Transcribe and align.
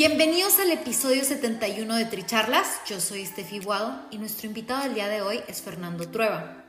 Bienvenidos 0.00 0.58
al 0.58 0.70
episodio 0.70 1.22
71 1.26 1.94
de 1.94 2.06
Tricharlas. 2.06 2.80
Yo 2.88 3.02
soy 3.02 3.20
Estefi 3.20 3.58
Guado 3.58 4.00
y 4.10 4.16
nuestro 4.16 4.46
invitado 4.46 4.84
del 4.84 4.94
día 4.94 5.08
de 5.08 5.20
hoy 5.20 5.40
es 5.46 5.60
Fernando 5.60 6.08
Trueba. 6.08 6.64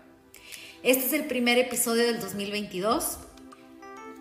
Este 0.84 1.06
es 1.06 1.14
el 1.14 1.28
primer 1.28 1.58
episodio 1.58 2.04
del 2.04 2.20
2022. 2.20 3.20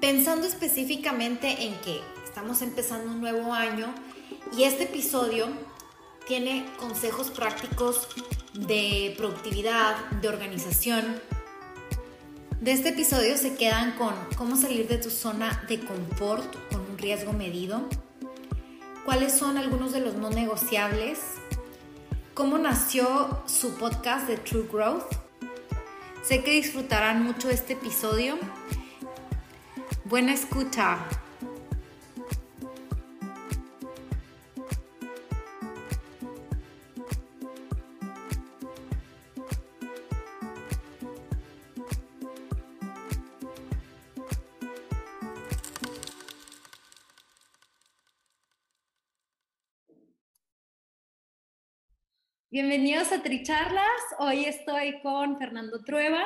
Pensando 0.01 0.47
específicamente 0.47 1.67
en 1.67 1.75
que 1.81 2.01
estamos 2.25 2.63
empezando 2.63 3.11
un 3.11 3.21
nuevo 3.21 3.53
año 3.53 3.93
y 4.57 4.63
este 4.63 4.85
episodio 4.85 5.49
tiene 6.29 6.65
consejos 6.79 7.33
prácticos 7.33 8.07
de 8.55 9.13
productividad, 9.17 9.97
de 10.23 10.29
organización. 10.29 11.21
De 12.61 12.71
este 12.71 12.91
episodio 12.91 13.37
se 13.37 13.57
quedan 13.57 13.97
con 13.99 14.15
cómo 14.37 14.55
salir 14.55 14.87
de 14.87 14.99
tu 14.99 15.11
zona 15.11 15.65
de 15.67 15.81
confort 15.81 16.55
con 16.71 16.83
un 16.83 16.97
riesgo 16.97 17.33
medido 17.33 17.89
cuáles 19.05 19.37
son 19.37 19.57
algunos 19.57 19.93
de 19.93 20.01
los 20.01 20.15
no 20.15 20.31
negociables, 20.31 21.19
cómo 22.35 22.59
nació 22.59 23.43
su 23.47 23.75
podcast 23.75 24.27
de 24.27 24.37
True 24.37 24.69
Growth. 24.71 25.13
Sé 26.23 26.43
que 26.43 26.53
disfrutarán 26.53 27.23
mucho 27.23 27.51
este 27.51 27.73
episodio. 27.75 28.37
Buena 30.05 30.35
escucha. 30.35 30.99
Bienvenidos 52.63 53.11
a 53.11 53.23
Tricharlas. 53.23 53.89
Hoy 54.19 54.45
estoy 54.45 55.01
con 55.01 55.39
Fernando 55.39 55.83
Trueba, 55.83 56.25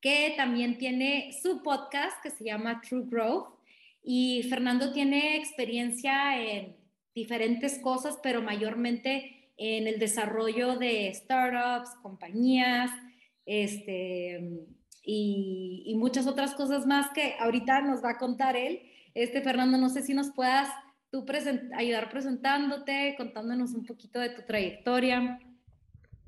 que 0.00 0.32
también 0.34 0.78
tiene 0.78 1.36
su 1.42 1.62
podcast 1.62 2.22
que 2.22 2.30
se 2.30 2.42
llama 2.42 2.80
True 2.80 3.04
Growth. 3.04 3.58
Y 4.02 4.44
Fernando 4.44 4.94
tiene 4.94 5.36
experiencia 5.36 6.40
en 6.40 6.74
diferentes 7.14 7.78
cosas, 7.80 8.18
pero 8.22 8.40
mayormente 8.40 9.52
en 9.58 9.86
el 9.86 9.98
desarrollo 9.98 10.78
de 10.78 11.12
startups, 11.12 11.90
compañías, 12.00 12.90
este, 13.44 14.40
y, 15.02 15.82
y 15.84 15.94
muchas 15.96 16.26
otras 16.26 16.54
cosas 16.54 16.86
más 16.86 17.10
que 17.10 17.34
ahorita 17.38 17.82
nos 17.82 18.02
va 18.02 18.12
a 18.12 18.18
contar 18.18 18.56
él. 18.56 18.80
Este, 19.12 19.42
Fernando, 19.42 19.76
no 19.76 19.90
sé 19.90 20.00
si 20.00 20.14
nos 20.14 20.30
puedas 20.30 20.70
tú 21.10 21.26
ayudar 21.76 22.08
presentándote, 22.08 23.16
contándonos 23.18 23.74
un 23.74 23.84
poquito 23.84 24.18
de 24.18 24.30
tu 24.30 24.46
trayectoria. 24.46 25.38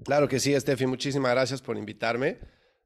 Claro 0.04 0.28
que 0.28 0.38
sí, 0.38 0.58
Steffi, 0.58 0.86
muchísimas 0.86 1.32
gracias 1.32 1.62
por 1.62 1.76
invitarme. 1.76 2.38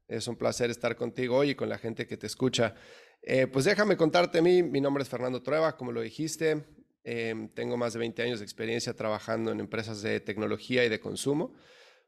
Es 0.07 0.27
un 0.27 0.35
placer 0.35 0.69
estar 0.69 0.95
contigo 0.95 1.37
hoy 1.37 1.51
y 1.51 1.55
con 1.55 1.69
la 1.69 1.77
gente 1.77 2.07
que 2.07 2.17
te 2.17 2.27
escucha. 2.27 2.75
Eh, 3.21 3.47
pues 3.47 3.65
déjame 3.65 3.97
contarte 3.97 4.39
a 4.39 4.41
mí, 4.41 4.63
mi 4.63 4.81
nombre 4.81 5.03
es 5.03 5.09
Fernando 5.09 5.43
Trueba, 5.43 5.77
como 5.77 5.91
lo 5.91 6.01
dijiste, 6.01 6.65
em, 7.03 7.49
tengo 7.49 7.77
más 7.77 7.93
de 7.93 7.99
20 7.99 8.23
años 8.23 8.39
de 8.39 8.45
experiencia 8.45 8.95
trabajando 8.95 9.51
en 9.51 9.59
empresas 9.59 10.01
de 10.01 10.19
tecnología 10.19 10.83
y 10.83 10.89
de 10.89 10.99
consumo, 10.99 11.53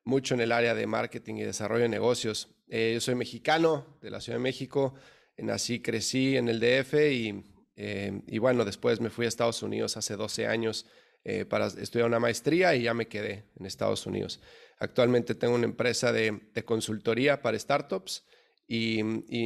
mucho 0.04 0.34
en 0.34 0.42
el 0.42 0.52
área 0.52 0.74
de 0.74 0.88
marketing 0.88 1.36
y 1.36 1.44
desarrollo 1.44 1.84
de 1.84 1.90
negocios. 1.90 2.50
Eh, 2.68 2.92
yo 2.96 3.00
soy 3.00 3.16
mexicano 3.16 3.98
de 4.02 4.10
la 4.10 4.20
Ciudad 4.20 4.40
de 4.40 4.44
México, 4.44 4.96
nací, 5.38 5.82
crecí 5.82 6.36
en 6.36 6.50
el 6.50 6.60
DF 6.60 7.14
y, 7.14 7.44
em, 7.76 8.24
y 8.28 8.38
bueno, 8.40 8.66
después 8.66 9.00
me 9.00 9.10
fui 9.10 9.26
a 9.26 9.30
Estados 9.30 9.62
Unidos 9.62 9.98
hace 9.98 10.16
12 10.16 10.48
años 10.48 10.88
eh, 11.26 11.46
para 11.46 11.68
estudiar 11.68 12.08
una 12.08 12.20
maestría 12.20 12.76
y 12.76 12.84
ya 12.84 12.94
me 12.94 13.08
quedé 13.08 13.46
en 13.58 13.66
Estados 13.66 14.06
Unidos. 14.06 14.42
Actualmente 14.84 15.34
tengo 15.34 15.56
una 15.56 15.64
empresa 15.64 16.12
de, 16.12 16.42
consultoría 16.66 17.42
para 17.42 17.58
startups 17.58 18.26
y, 18.68 19.02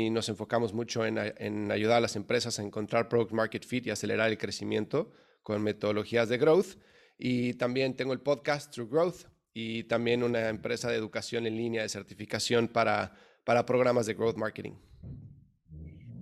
nos 0.10 0.30
enfocamos 0.30 0.74
mucho 0.74 1.06
en, 1.06 1.72
ayudar 1.72 1.98
a 1.98 2.02
las 2.02 2.16
empresas 2.16 2.58
a 2.58 2.64
encontrar 2.64 3.08
product 3.08 3.34
market 3.34 3.64
fit 3.64 3.86
y 3.86 3.92
acelerar 3.92 4.32
el 4.32 4.40
crecimiento 4.40 5.12
con 5.44 5.62
metodologías 5.62 6.28
de 6.28 6.40
growth. 6.40 6.80
Y 7.20 7.54
también 7.54 7.96
tengo 7.96 8.14
el 8.14 8.20
podcast 8.22 8.74
True 8.74 8.88
Growth 8.90 9.28
y 9.54 9.84
también 9.84 10.24
una 10.24 10.50
empresa 10.50 10.90
de 10.90 10.98
educación 10.98 11.46
en 11.46 11.56
línea 11.56 11.84
de 11.84 11.90
certificación 11.90 12.68
para, 12.68 13.14
para 13.44 13.64
programas 13.64 14.08
de 14.08 14.16
growth 14.16 14.38
marketing. 14.38 14.74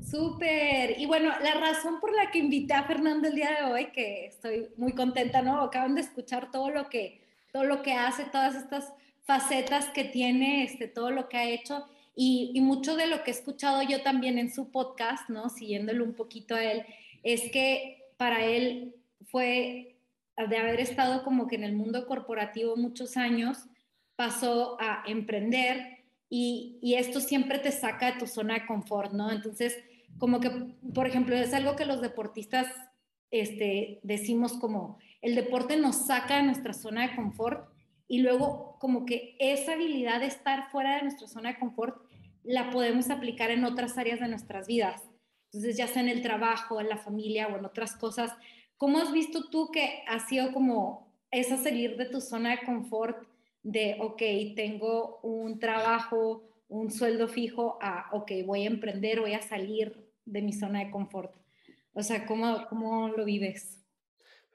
Súper. 0.01 0.99
Y 0.99 1.05
bueno, 1.05 1.31
la 1.41 1.53
razón 1.53 2.01
por 2.01 2.13
la 2.13 2.31
que 2.31 2.39
invité 2.39 2.73
a 2.73 2.83
Fernando 2.83 3.29
el 3.29 3.35
día 3.35 3.61
de 3.61 3.71
hoy, 3.71 3.85
que 3.93 4.25
estoy 4.25 4.73
muy 4.75 4.91
contenta, 4.91 5.41
¿no? 5.41 5.61
Acaban 5.61 5.95
de 5.95 6.01
escuchar 6.01 6.51
todo 6.51 6.69
lo 6.69 6.89
que, 6.89 7.21
todo 7.53 7.63
lo 7.63 7.81
que 7.81 7.93
hace, 7.93 8.25
todas 8.25 8.55
estas 8.55 8.93
facetas 9.25 9.89
que 9.89 10.03
tiene, 10.05 10.63
este, 10.63 10.87
todo 10.87 11.11
lo 11.11 11.27
que 11.29 11.37
ha 11.37 11.49
hecho 11.49 11.85
y, 12.15 12.59
mucho 12.61 12.95
de 12.95 13.07
lo 13.07 13.23
que 13.23 13.31
he 13.31 13.33
escuchado 13.33 13.81
yo 13.81 14.01
también 14.01 14.37
en 14.37 14.53
su 14.53 14.71
podcast, 14.71 15.29
¿no? 15.29 15.49
Siguiéndolo 15.49 16.03
un 16.03 16.13
poquito 16.13 16.55
a 16.55 16.63
él, 16.63 16.85
es 17.23 17.51
que 17.51 18.03
para 18.17 18.45
él 18.45 18.95
fue 19.25 19.97
de 20.37 20.57
haber 20.57 20.79
estado 20.79 21.23
como 21.23 21.47
que 21.47 21.55
en 21.55 21.63
el 21.63 21.75
mundo 21.75 22.07
corporativo 22.07 22.77
muchos 22.77 23.17
años, 23.17 23.57
pasó 24.15 24.77
a 24.79 25.03
emprender 25.07 26.03
y, 26.29 26.77
y 26.81 26.95
esto 26.95 27.19
siempre 27.19 27.59
te 27.59 27.71
saca 27.71 28.13
de 28.13 28.19
tu 28.19 28.27
zona 28.27 28.53
de 28.55 28.65
confort, 28.65 29.11
¿no? 29.11 29.31
Entonces, 29.31 29.77
como 30.17 30.39
que, 30.39 30.49
por 30.93 31.07
ejemplo, 31.07 31.35
es 31.35 31.53
algo 31.53 31.75
que 31.75 31.85
los 31.85 32.01
deportistas 32.01 32.67
este, 33.31 33.99
decimos 34.03 34.53
como, 34.53 34.97
el 35.21 35.35
deporte 35.35 35.75
nos 35.75 36.05
saca 36.05 36.37
de 36.37 36.43
nuestra 36.43 36.73
zona 36.73 37.07
de 37.07 37.15
confort 37.15 37.67
y 38.07 38.19
luego 38.19 38.77
como 38.79 39.05
que 39.05 39.35
esa 39.39 39.73
habilidad 39.73 40.19
de 40.19 40.27
estar 40.27 40.69
fuera 40.69 40.95
de 40.95 41.03
nuestra 41.03 41.27
zona 41.27 41.53
de 41.53 41.59
confort 41.59 41.97
la 42.43 42.69
podemos 42.69 43.09
aplicar 43.09 43.49
en 43.51 43.66
otras 43.66 43.97
áreas 43.97 44.19
de 44.19 44.27
nuestras 44.27 44.67
vidas. 44.67 45.03
Entonces, 45.45 45.77
ya 45.77 45.88
sea 45.88 46.01
en 46.01 46.09
el 46.09 46.21
trabajo, 46.21 46.79
en 46.79 46.89
la 46.89 46.97
familia 46.97 47.47
o 47.47 47.57
en 47.57 47.66
otras 47.66 47.95
cosas. 47.95 48.31
¿Cómo 48.77 48.99
has 48.99 49.11
visto 49.11 49.49
tú 49.49 49.71
que 49.71 50.03
ha 50.07 50.19
sido 50.19 50.51
como 50.53 51.13
esa 51.31 51.57
salir 51.57 51.97
de 51.97 52.05
tu 52.05 52.21
zona 52.21 52.51
de 52.51 52.66
confort 52.66 53.27
de, 53.63 53.97
ok, 53.99 54.22
tengo 54.55 55.19
un 55.23 55.57
trabajo, 55.59 56.43
un 56.67 56.91
sueldo 56.91 57.27
fijo, 57.27 57.79
a, 57.81 58.09
ok, 58.11 58.31
voy 58.45 58.63
a 58.63 58.67
emprender, 58.67 59.22
voy 59.22 59.34
a 59.34 59.41
salir 59.41 60.11
de 60.25 60.41
mi 60.41 60.53
zona 60.53 60.84
de 60.84 60.91
confort? 60.91 61.34
O 61.93 62.03
sea, 62.03 62.25
¿cómo, 62.25 62.67
cómo 62.67 63.07
lo 63.07 63.25
vives? 63.25 63.84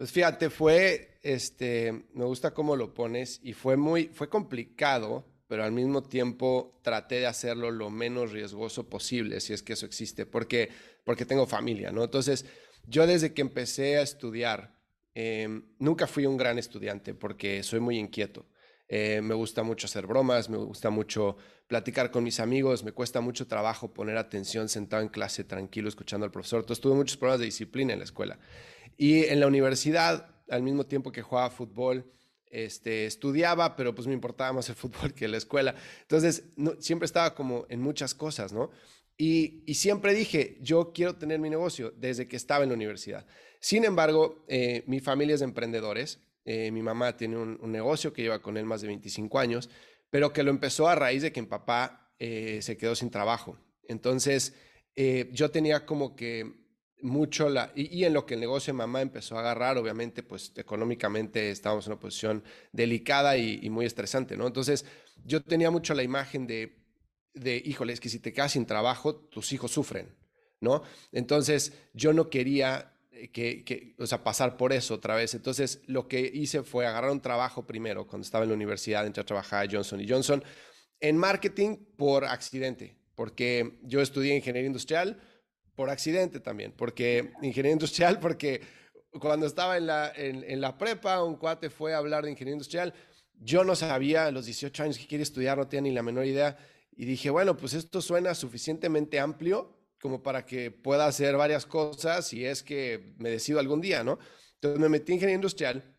Pues 0.00 0.12
fíjate, 0.12 0.48
fue, 0.48 1.18
este, 1.20 1.92
me 2.14 2.24
gusta 2.24 2.54
cómo 2.54 2.74
lo 2.74 2.94
pones 2.94 3.38
y 3.42 3.52
fue 3.52 3.76
muy, 3.76 4.06
fue 4.06 4.30
complicado, 4.30 5.26
pero 5.46 5.62
al 5.62 5.72
mismo 5.72 6.02
tiempo 6.02 6.80
traté 6.80 7.16
de 7.16 7.26
hacerlo 7.26 7.70
lo 7.70 7.90
menos 7.90 8.32
riesgoso 8.32 8.88
posible, 8.88 9.40
si 9.40 9.52
es 9.52 9.62
que 9.62 9.74
eso 9.74 9.84
existe, 9.84 10.24
porque, 10.24 10.70
porque 11.04 11.26
tengo 11.26 11.46
familia, 11.46 11.92
¿no? 11.92 12.02
Entonces, 12.02 12.46
yo 12.86 13.06
desde 13.06 13.34
que 13.34 13.42
empecé 13.42 13.98
a 13.98 14.00
estudiar, 14.00 14.74
em, 15.14 15.66
nunca 15.78 16.06
fui 16.06 16.24
un 16.24 16.38
gran 16.38 16.58
estudiante 16.58 17.12
porque 17.12 17.62
soy 17.62 17.80
muy 17.80 17.98
inquieto. 17.98 18.46
Eh, 18.88 19.20
me 19.22 19.34
gusta 19.34 19.62
mucho 19.62 19.86
hacer 19.86 20.06
bromas, 20.06 20.48
me 20.48 20.56
gusta 20.56 20.88
mucho 20.88 21.36
platicar 21.66 22.10
con 22.10 22.24
mis 22.24 22.40
amigos, 22.40 22.84
me 22.84 22.92
cuesta 22.92 23.20
mucho 23.20 23.46
trabajo 23.46 23.92
poner 23.92 24.16
atención 24.16 24.70
sentado 24.70 25.02
en 25.02 25.10
clase 25.10 25.44
tranquilo 25.44 25.90
escuchando 25.90 26.24
al 26.24 26.32
profesor. 26.32 26.60
Entonces 26.60 26.80
tuve 26.80 26.94
muchos 26.94 27.18
problemas 27.18 27.40
de 27.40 27.44
disciplina 27.44 27.92
en 27.92 27.98
la 27.98 28.04
escuela. 28.06 28.38
Y 29.00 29.24
en 29.24 29.40
la 29.40 29.46
universidad, 29.46 30.28
al 30.50 30.62
mismo 30.62 30.84
tiempo 30.84 31.10
que 31.10 31.22
jugaba 31.22 31.48
fútbol, 31.48 32.12
este, 32.50 33.06
estudiaba, 33.06 33.74
pero 33.74 33.94
pues 33.94 34.06
me 34.06 34.12
importaba 34.12 34.52
más 34.52 34.68
el 34.68 34.74
fútbol 34.76 35.14
que 35.14 35.26
la 35.26 35.38
escuela. 35.38 35.74
Entonces, 36.02 36.44
siempre 36.80 37.06
estaba 37.06 37.34
como 37.34 37.64
en 37.70 37.80
muchas 37.80 38.12
cosas, 38.12 38.52
¿no? 38.52 38.70
Y, 39.16 39.64
siempre 39.72 40.12
dije, 40.12 40.58
yo 40.60 40.92
quiero 40.92 41.16
tener 41.16 41.38
mi 41.38 41.48
negocio 41.48 41.94
desde 41.96 42.28
que 42.28 42.36
estaba 42.36 42.62
en 42.62 42.68
la 42.68 42.74
universidad. 42.74 43.26
Sin 43.58 43.86
embargo, 43.86 44.44
eh, 44.48 44.84
mi 44.86 45.00
familia 45.00 45.32
es 45.32 45.40
de 45.40 45.44
emprendedores. 45.44 46.20
Eh, 46.44 46.70
mi 46.70 46.82
mamá 46.82 47.16
tiene 47.16 47.38
un, 47.38 47.72
negocio 47.72 48.12
que 48.12 48.20
lleva 48.20 48.42
con 48.42 48.58
él 48.58 48.66
más 48.66 48.82
de 48.82 48.88
25 48.88 49.38
años, 49.38 49.70
pero 50.10 50.34
que 50.34 50.42
lo 50.42 50.50
empezó 50.50 50.88
a 50.88 50.94
raíz 50.94 51.22
de 51.22 51.32
que 51.32 51.40
mi 51.40 51.48
papá 51.48 52.12
eh, 52.18 52.60
se 52.60 52.76
quedó 52.76 52.94
sin 52.94 53.10
trabajo. 53.10 53.56
Entonces, 53.84 54.52
yo 55.32 55.50
tenía 55.50 55.86
como 55.86 56.14
que 56.14 56.59
mucho 57.02 57.48
la, 57.48 57.72
y, 57.74 58.04
en 58.04 58.12
lo 58.12 58.26
que 58.26 58.34
el 58.34 58.40
negocio 58.40 58.72
de 58.72 58.78
mamá 58.78 59.00
empezó 59.00 59.36
a 59.36 59.40
agarrar, 59.40 59.78
obviamente, 59.78 60.22
pues 60.22 60.52
económicamente 60.56 61.50
estábamos 61.50 61.86
en 61.86 61.92
una 61.92 62.00
posición 62.00 62.44
delicada 62.72 63.36
y, 63.36 63.68
muy 63.70 63.86
estresante, 63.86 64.36
¿no? 64.36 64.46
Entonces, 64.46 64.84
yo 65.24 65.42
tenía 65.42 65.70
mucho 65.70 65.94
la 65.94 66.02
imagen 66.02 66.46
de, 66.46 66.78
de, 67.34 67.62
híjole, 67.64 67.92
es 67.92 68.00
que 68.00 68.08
si 68.08 68.18
te 68.18 68.32
quedas 68.32 68.52
sin 68.52 68.66
trabajo, 68.66 69.14
tus 69.14 69.52
hijos 69.52 69.70
sufren, 69.70 70.14
¿no? 70.60 70.82
Entonces, 71.12 71.72
yo 71.94 72.12
no 72.12 72.30
quería 72.30 72.94
eh, 73.12 73.30
que, 73.30 73.64
que, 73.64 73.94
o 73.98 74.06
sea, 74.06 74.22
pasar 74.24 74.56
por 74.56 74.72
eso 74.72 74.94
otra 74.94 75.14
vez. 75.14 75.34
Entonces, 75.34 75.82
lo 75.86 76.08
que 76.08 76.20
hice 76.20 76.62
fue 76.62 76.86
agarrar 76.86 77.10
un 77.10 77.20
trabajo 77.20 77.66
primero, 77.66 78.06
cuando 78.06 78.24
estaba 78.24 78.44
en 78.44 78.50
la 78.50 78.56
universidad, 78.56 79.06
entré 79.06 79.22
a 79.22 79.26
trabajar 79.26 79.66
a 79.66 79.70
Johnson 79.70 80.04
Johnson, 80.08 80.42
en 81.00 81.16
marketing 81.16 81.76
por 81.96 82.24
accidente, 82.24 82.96
porque 83.14 83.78
yo 83.82 84.00
estudié 84.00 84.36
ingeniería 84.36 84.66
industrial, 84.66 85.20
por 85.80 85.88
accidente 85.88 86.40
también, 86.40 86.74
porque 86.76 87.32
ingeniería 87.40 87.72
industrial, 87.72 88.20
porque 88.20 88.60
cuando 89.18 89.46
estaba 89.46 89.78
en 89.78 89.86
la, 89.86 90.12
en, 90.14 90.60
la 90.60 90.76
prepa, 90.76 91.24
un 91.24 91.36
cuate 91.36 91.70
fue 91.70 91.94
a 91.94 91.96
hablar 91.96 92.22
de 92.22 92.32
ingeniería 92.32 92.56
industrial. 92.56 92.92
Yo 93.32 93.64
no 93.64 93.74
sabía 93.74 94.26
a 94.26 94.30
los 94.30 94.44
18 94.44 94.82
años 94.82 94.98
que 94.98 95.06
quiere 95.06 95.22
estudiar, 95.22 95.56
no 95.56 95.68
tenía 95.68 95.88
ni 95.88 95.92
la 95.92 96.02
menor 96.02 96.26
idea. 96.26 96.58
Y 96.92 97.06
dije, 97.06 97.30
bueno, 97.30 97.56
pues 97.56 97.72
esto 97.72 98.02
suena 98.02 98.34
suficientemente 98.34 99.18
amplio 99.18 99.74
como 100.02 100.22
para 100.22 100.44
que 100.44 100.70
pueda 100.70 101.06
hacer 101.06 101.34
varias 101.38 101.64
cosas 101.64 102.26
si 102.26 102.44
es 102.44 102.62
que 102.62 103.14
me 103.16 103.30
decido 103.30 103.58
algún 103.58 103.80
día, 103.80 104.04
¿no? 104.04 104.18
Entonces 104.56 104.78
me 104.80 104.90
metí 104.90 105.12
en 105.12 105.14
ingeniería 105.14 105.36
industrial 105.36 105.96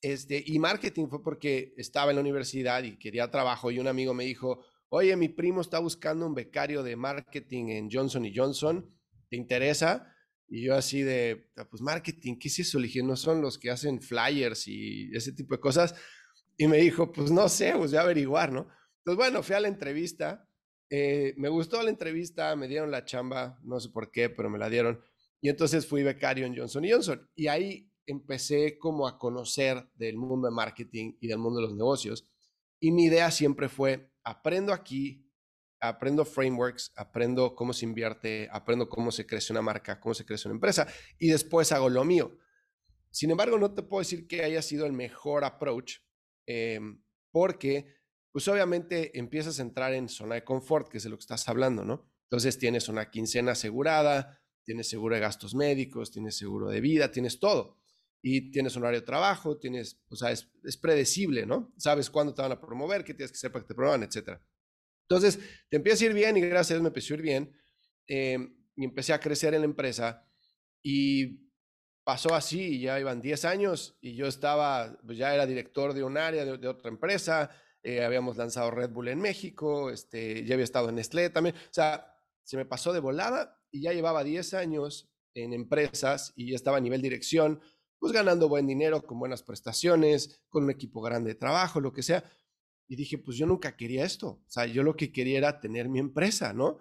este, 0.00 0.44
y 0.46 0.60
marketing 0.60 1.08
fue 1.08 1.24
porque 1.24 1.74
estaba 1.76 2.12
en 2.12 2.18
la 2.18 2.20
universidad 2.20 2.84
y 2.84 2.96
quería 3.00 3.28
trabajo 3.32 3.72
y 3.72 3.80
un 3.80 3.88
amigo 3.88 4.14
me 4.14 4.22
dijo, 4.22 4.64
oye, 4.94 5.16
mi 5.16 5.30
primo 5.30 5.62
está 5.62 5.78
buscando 5.78 6.26
un 6.26 6.34
becario 6.34 6.82
de 6.82 6.96
marketing 6.96 7.68
en 7.68 7.88
Johnson 7.90 8.26
Johnson, 8.34 8.94
¿te 9.30 9.36
interesa? 9.36 10.14
Y 10.46 10.64
yo 10.66 10.74
así 10.76 11.00
de, 11.00 11.50
ah, 11.56 11.66
pues 11.66 11.80
marketing, 11.80 12.38
¿qué 12.38 12.48
es 12.48 12.58
eso? 12.58 12.78
Le 12.78 12.90
no 13.02 13.16
son 13.16 13.40
los 13.40 13.58
que 13.58 13.70
hacen 13.70 14.02
flyers 14.02 14.68
y 14.68 15.10
ese 15.14 15.32
tipo 15.32 15.54
de 15.54 15.60
cosas. 15.60 15.94
Y 16.58 16.66
me 16.66 16.76
dijo, 16.76 17.10
pues 17.10 17.30
no 17.30 17.48
sé, 17.48 17.72
pues 17.74 17.92
voy 17.92 17.98
a 17.98 18.02
averiguar, 18.02 18.52
¿no? 18.52 18.68
Entonces, 18.98 19.16
bueno, 19.16 19.42
fui 19.42 19.56
a 19.56 19.60
la 19.60 19.68
entrevista, 19.68 20.46
eh, 20.90 21.32
me 21.38 21.48
gustó 21.48 21.82
la 21.82 21.88
entrevista, 21.88 22.54
me 22.54 22.68
dieron 22.68 22.90
la 22.90 23.06
chamba, 23.06 23.58
no 23.62 23.80
sé 23.80 23.88
por 23.88 24.10
qué, 24.10 24.28
pero 24.28 24.50
me 24.50 24.58
la 24.58 24.68
dieron. 24.68 25.02
Y 25.40 25.48
entonces 25.48 25.86
fui 25.86 26.02
becario 26.02 26.44
en 26.44 26.54
Johnson 26.54 26.84
Johnson. 26.86 27.30
Y 27.34 27.46
ahí 27.46 27.90
empecé 28.04 28.76
como 28.76 29.08
a 29.08 29.18
conocer 29.18 29.88
del 29.94 30.18
mundo 30.18 30.48
de 30.48 30.54
marketing 30.54 31.14
y 31.18 31.28
del 31.28 31.38
mundo 31.38 31.60
de 31.60 31.68
los 31.68 31.74
negocios. 31.74 32.28
Y 32.78 32.90
mi 32.90 33.04
idea 33.04 33.30
siempre 33.30 33.70
fue, 33.70 34.11
aprendo 34.24 34.72
aquí, 34.72 35.28
aprendo 35.80 36.24
frameworks, 36.24 36.92
aprendo 36.96 37.54
cómo 37.54 37.72
se 37.72 37.84
invierte, 37.84 38.48
aprendo 38.52 38.88
cómo 38.88 39.10
se 39.10 39.26
crece 39.26 39.52
una 39.52 39.62
marca, 39.62 40.00
cómo 40.00 40.14
se 40.14 40.24
crece 40.24 40.48
una 40.48 40.54
empresa 40.54 40.86
y 41.18 41.28
después 41.28 41.72
hago 41.72 41.90
lo 41.90 42.04
mío. 42.04 42.38
Sin 43.10 43.30
embargo, 43.30 43.58
no 43.58 43.74
te 43.74 43.82
puedo 43.82 44.00
decir 44.00 44.26
que 44.26 44.42
haya 44.42 44.62
sido 44.62 44.86
el 44.86 44.92
mejor 44.92 45.44
approach 45.44 45.96
em, 46.46 47.02
porque, 47.30 47.94
pues 48.30 48.48
obviamente 48.48 49.18
empiezas 49.18 49.58
a 49.58 49.62
entrar 49.62 49.92
en 49.92 50.08
zona 50.08 50.36
de 50.36 50.44
confort, 50.44 50.88
que 50.88 50.98
es 50.98 51.04
de 51.04 51.10
lo 51.10 51.16
que 51.16 51.22
estás 51.22 51.48
hablando, 51.48 51.84
¿no? 51.84 52.08
Entonces 52.24 52.58
tienes 52.58 52.88
una 52.88 53.10
quincena 53.10 53.52
asegurada, 53.52 54.40
tienes 54.64 54.88
seguro 54.88 55.16
de 55.16 55.20
gastos 55.20 55.54
médicos, 55.54 56.12
tienes 56.12 56.36
seguro 56.36 56.70
de 56.70 56.80
vida, 56.80 57.10
tienes 57.10 57.40
todo 57.40 57.81
y 58.22 58.52
tienes 58.52 58.76
horario 58.76 59.00
de 59.00 59.06
trabajo, 59.06 59.58
tienes, 59.58 60.00
o 60.08 60.14
sea, 60.14 60.30
es, 60.30 60.46
predecible, 60.80 61.44
¿no? 61.44 61.74
Sabes 61.76 62.08
cuándo 62.08 62.32
te 62.32 62.40
van 62.40 62.52
a 62.52 62.60
promover, 62.60 63.04
qué 63.04 63.14
tienes 63.14 63.32
que 63.32 63.36
hacer 63.36 63.50
para 63.50 63.64
que 63.64 63.68
te 63.68 63.74
promuevan, 63.74 64.04
etcétera. 64.04 64.40
Entonces, 65.08 65.40
te 65.68 65.76
empieza 65.76 66.04
a 66.04 66.08
ir 66.08 66.14
bien 66.14 66.36
y 66.36 66.40
gracias 66.40 66.70
a 66.70 66.74
Dios 66.74 66.82
me 66.82 66.88
empezó 66.88 67.14
a 67.14 67.16
ir 67.16 67.22
bien. 67.22 67.52
Em, 68.06 68.56
y 68.76 68.84
empecé 68.84 69.12
a 69.12 69.20
crecer 69.20 69.54
en 69.54 69.60
la 69.60 69.66
empresa 69.66 70.26
y 70.82 71.50
pasó 72.04 72.34
así, 72.34 72.80
ya 72.80 72.98
iban 72.98 73.20
10 73.20 73.44
años 73.44 73.96
y 74.00 74.14
yo 74.14 74.26
estaba, 74.26 74.98
pues 75.04 75.18
ya 75.18 75.34
era 75.34 75.46
director 75.46 75.92
de 75.92 76.02
un 76.02 76.16
área 76.16 76.44
de, 76.44 76.68
otra 76.68 76.90
empresa, 76.90 77.50
eh, 77.82 78.04
habíamos 78.04 78.36
lanzado 78.36 78.70
Red 78.70 78.90
Bull 78.90 79.08
en 79.08 79.20
México, 79.20 79.90
este, 79.90 80.44
ya 80.44 80.54
había 80.54 80.64
estado 80.64 80.88
en 80.88 80.96
Nestlé 80.96 81.30
también, 81.30 81.54
o 81.56 81.72
sea, 81.72 82.14
se 82.42 82.56
me 82.56 82.64
pasó 82.64 82.92
de 82.92 83.00
volada 83.00 83.60
y 83.70 83.82
ya 83.82 83.92
llevaba 83.92 84.24
10 84.24 84.54
años 84.54 85.12
en 85.34 85.52
empresas 85.52 86.32
y 86.36 86.50
ya 86.50 86.56
estaba 86.56 86.78
a 86.78 86.80
nivel 86.80 87.02
dirección, 87.02 87.60
pues 88.02 88.12
ganando 88.12 88.48
buen 88.48 88.66
dinero, 88.66 89.06
con 89.06 89.20
buenas 89.20 89.44
prestaciones, 89.44 90.42
con 90.48 90.64
un 90.64 90.70
equipo 90.70 91.00
grande 91.00 91.34
de 91.34 91.34
trabajo, 91.36 91.80
lo 91.80 91.92
que 91.92 92.02
sea. 92.02 92.24
Y 92.88 92.96
dije, 92.96 93.16
pues 93.16 93.36
yo 93.36 93.46
nunca 93.46 93.76
quería 93.76 94.04
esto. 94.04 94.42
O 94.44 94.50
sea, 94.50 94.66
yo 94.66 94.82
lo 94.82 94.96
que 94.96 95.12
quería 95.12 95.38
era 95.38 95.60
tener 95.60 95.88
mi 95.88 96.00
empresa, 96.00 96.52
¿no? 96.52 96.78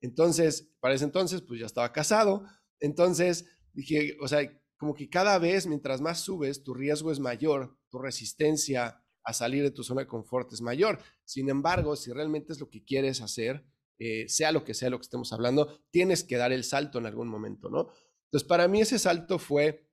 Entonces, 0.00 0.72
para 0.80 0.94
ese 0.94 1.04
entonces, 1.04 1.42
pues 1.42 1.60
ya 1.60 1.66
estaba 1.66 1.92
casado. 1.92 2.46
Entonces, 2.80 3.44
dije, 3.74 4.16
o 4.22 4.28
sea, 4.28 4.50
como 4.78 4.94
que 4.94 5.10
cada 5.10 5.38
vez, 5.38 5.66
mientras 5.66 6.00
más 6.00 6.20
subes, 6.20 6.64
tu 6.64 6.72
riesgo 6.72 7.12
es 7.12 7.20
mayor, 7.20 7.76
tu 7.90 7.98
resistencia 7.98 9.04
a 9.24 9.34
salir 9.34 9.62
de 9.64 9.72
tu 9.72 9.84
zona 9.84 10.00
de 10.00 10.06
confort 10.06 10.50
es 10.54 10.62
mayor. 10.62 11.00
Sin 11.26 11.50
embargo, 11.50 11.96
si 11.96 12.12
realmente 12.12 12.54
es 12.54 12.60
lo 12.60 12.70
que 12.70 12.82
quieres 12.82 13.20
hacer, 13.20 13.62
eh, 13.98 14.26
sea 14.26 14.52
lo 14.52 14.64
que 14.64 14.72
sea 14.72 14.88
lo 14.88 14.96
que 14.96 15.04
estemos 15.04 15.34
hablando, 15.34 15.82
tienes 15.90 16.24
que 16.24 16.38
dar 16.38 16.50
el 16.50 16.64
salto 16.64 16.98
en 16.98 17.04
algún 17.04 17.28
momento, 17.28 17.68
¿no? 17.68 17.90
Entonces, 18.24 18.48
para 18.48 18.68
mí 18.68 18.80
ese 18.80 18.98
salto 18.98 19.38
fue 19.38 19.91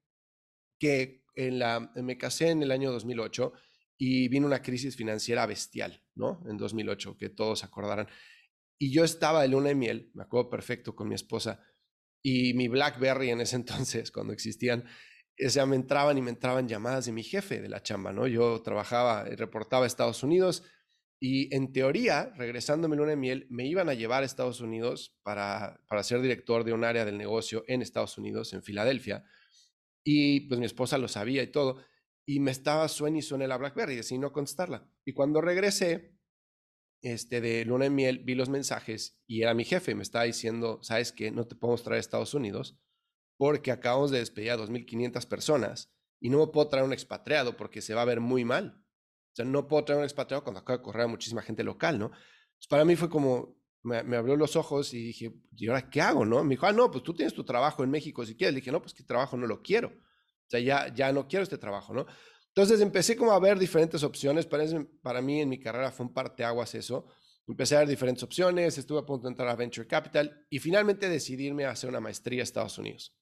que 0.80 1.24
en 1.36 1.60
la, 1.60 1.92
me 1.96 2.18
casé 2.18 2.50
en 2.50 2.64
el 2.64 2.72
año 2.72 2.92
2008 2.92 3.54
y 3.98 4.30
vino 4.30 4.48
una 4.48 4.62
crisis 4.62 4.96
financiera 4.96 5.46
bestial, 5.46 6.02
¿no? 6.16 6.42
En 6.50 6.58
2008, 6.58 7.18
que 7.18 7.30
todos 7.30 7.64
acordarán. 7.64 8.08
Y 8.78 8.92
yo 8.92 9.04
estaba 9.04 9.42
de 9.42 9.50
luna 9.50 9.70
de 9.70 9.76
miel, 9.76 10.12
me 10.14 10.24
acuerdo 10.24 10.50
perfecto 10.50 10.96
con 10.96 11.10
mi 11.10 11.16
esposa, 11.16 11.62
y 12.22 12.54
mi 12.54 12.68
BlackBerry 12.68 13.30
en 13.30 13.42
ese 13.42 13.56
entonces, 13.58 14.12
cuando 14.12 14.34
existían, 14.34 14.86
o 15.46 15.50
sea, 15.50 15.66
me 15.66 15.76
entraban 15.76 16.18
y 16.18 16.22
me 16.22 16.32
entraban 16.32 16.68
llamadas 16.68 17.06
de 17.06 17.12
mi 17.12 17.24
jefe 17.24 17.62
de 17.62 17.70
la 17.70 17.84
chamba, 17.84 18.12
¿no? 18.12 18.28
Yo 18.28 18.62
trabajaba, 18.62 19.26
reportaba 19.26 19.84
a 19.84 19.88
Estados 19.88 20.24
Unidos 20.24 20.64
y 21.22 21.54
en 21.54 21.74
teoría, 21.74 22.34
regresándome 22.38 22.96
luna 22.96 23.12
de 23.12 23.18
miel, 23.18 23.48
me 23.50 23.66
iban 23.66 23.90
a 23.90 23.94
llevar 23.94 24.24
a 24.24 24.26
Estados 24.26 24.62
Unidos 24.62 25.18
para, 25.24 25.82
para 25.90 26.04
ser 26.04 26.22
director 26.22 26.64
de 26.64 26.72
un 26.72 26.86
área 26.86 27.04
del 27.04 27.18
negocio 27.18 27.66
en 27.68 27.82
Estados 27.82 28.18
Unidos, 28.18 28.54
en 28.54 28.64
Filadelfia 28.64 29.26
y 30.12 30.40
pues 30.40 30.60
mi 30.60 30.66
esposa 30.66 30.98
lo 30.98 31.08
sabía 31.08 31.44
y 31.44 31.52
todo. 31.52 31.84
Y 32.26 32.40
me 32.40 32.50
estaba 32.50 32.88
suena 32.88 33.20
y 33.20 33.22
suena 33.22 33.46
la 33.46 33.58
BlackBerry 33.58 33.96
decidí 33.96 34.18
no 34.18 34.32
contestarla. 34.32 34.90
Y 35.06 35.14
cuando 35.14 35.40
regresé 35.40 36.18
este, 37.04 37.42
de 37.42 37.64
luna 37.64 37.84
de 37.84 37.90
miel, 37.92 38.18
vi 38.18 38.34
los 38.34 38.50
mensajes 38.50 39.22
y 39.28 39.44
era 39.44 39.54
mi 39.54 39.66
jefe. 39.66 39.94
Me 39.94 40.02
estaba 40.02 40.26
diciendo, 40.26 40.80
¿sabes 40.82 41.12
qué? 41.12 41.30
No 41.30 41.46
te 41.46 41.54
podemos 41.54 41.84
traer 41.84 41.98
a 41.98 42.00
Estados 42.00 42.34
Unidos 42.34 42.80
porque 43.38 43.72
acabamos 43.72 44.10
de 44.10 44.18
despedir 44.18 44.50
a 44.50 44.58
2.500 44.58 45.28
personas 45.28 45.94
y 46.20 46.32
no 46.32 46.40
me 46.40 46.48
puedo 46.48 46.68
traer 46.70 46.86
un 46.86 46.94
expatriado 46.94 47.56
porque 47.56 47.80
se 47.80 47.94
va 47.94 48.02
a 48.02 48.06
ver 48.06 48.20
muy 48.20 48.44
mal. 48.44 48.84
O 49.32 49.36
sea, 49.36 49.46
no 49.46 49.68
puedo 49.68 49.86
traer 49.86 50.00
un 50.00 50.06
expatriado 50.06 50.44
cuando 50.44 50.62
acaba 50.62 50.78
de 50.78 50.84
correr 50.84 51.04
a 51.04 51.08
muchísima 51.08 51.44
gente 51.44 51.64
local, 51.64 52.00
¿no? 52.00 52.10
Pues 52.10 52.68
para 52.68 52.84
mí 52.84 52.96
fue 52.96 53.12
como, 53.12 53.59
me, 53.84 54.18
abrió 54.18 54.36
los 54.36 54.56
ojos 54.56 54.94
y 54.94 55.04
dije, 55.04 55.34
¿y 55.56 55.68
ahora 55.68 55.90
qué 55.90 56.02
hago? 56.02 56.26
¿no? 56.26 56.44
Me 56.44 56.52
dijo, 56.52 56.66
ah, 56.66 56.74
no, 56.74 56.92
pues 56.92 57.04
tú 57.04 57.14
tienes 57.14 57.34
tu 57.34 57.44
trabajo 57.44 57.84
en 57.84 57.90
México 57.90 58.26
si 58.26 58.36
quieres. 58.36 58.54
Le 58.54 58.60
dije, 58.60 58.72
no, 58.72 58.82
pues 58.82 58.94
que 58.94 59.04
trabajo 59.04 59.38
no 59.38 59.48
lo 59.48 59.62
quiero. 59.62 59.88
O 59.90 60.50
sea, 60.50 60.60
ya, 60.60 60.94
ya 60.94 61.12
no 61.12 61.28
quiero 61.28 61.44
este 61.44 61.58
trabajo, 61.58 61.94
¿no? 61.94 62.06
Entonces 62.48 62.82
empecé 62.82 63.16
como 63.16 63.32
a 63.32 63.40
ver 63.40 63.58
diferentes 63.58 64.04
opciones. 64.04 64.46
Para, 64.46 64.66
para 65.02 65.22
mí 65.22 65.42
en 65.42 65.50
mi 65.50 65.60
carrera 65.60 65.92
fue 65.92 66.08
un 66.08 66.14
parteaguas 66.14 66.76
eso. 66.76 67.08
Empecé 67.48 67.76
a 67.76 67.80
ver 67.80 67.88
diferentes 67.88 68.24
opciones, 68.24 68.78
estuve 68.78 69.00
a 69.00 69.06
punto 69.06 69.28
de 69.28 69.32
entrar 69.32 69.48
a 69.48 69.56
Venture 69.56 69.88
Capital 69.88 70.46
y 70.50 70.60
finalmente 70.60 71.10
decidirme 71.10 71.66
a 71.66 71.72
hacer 71.72 71.90
una 71.90 72.00
maestría 72.00 72.40
en 72.40 72.44
Estados 72.44 72.78
Unidos. 72.78 73.16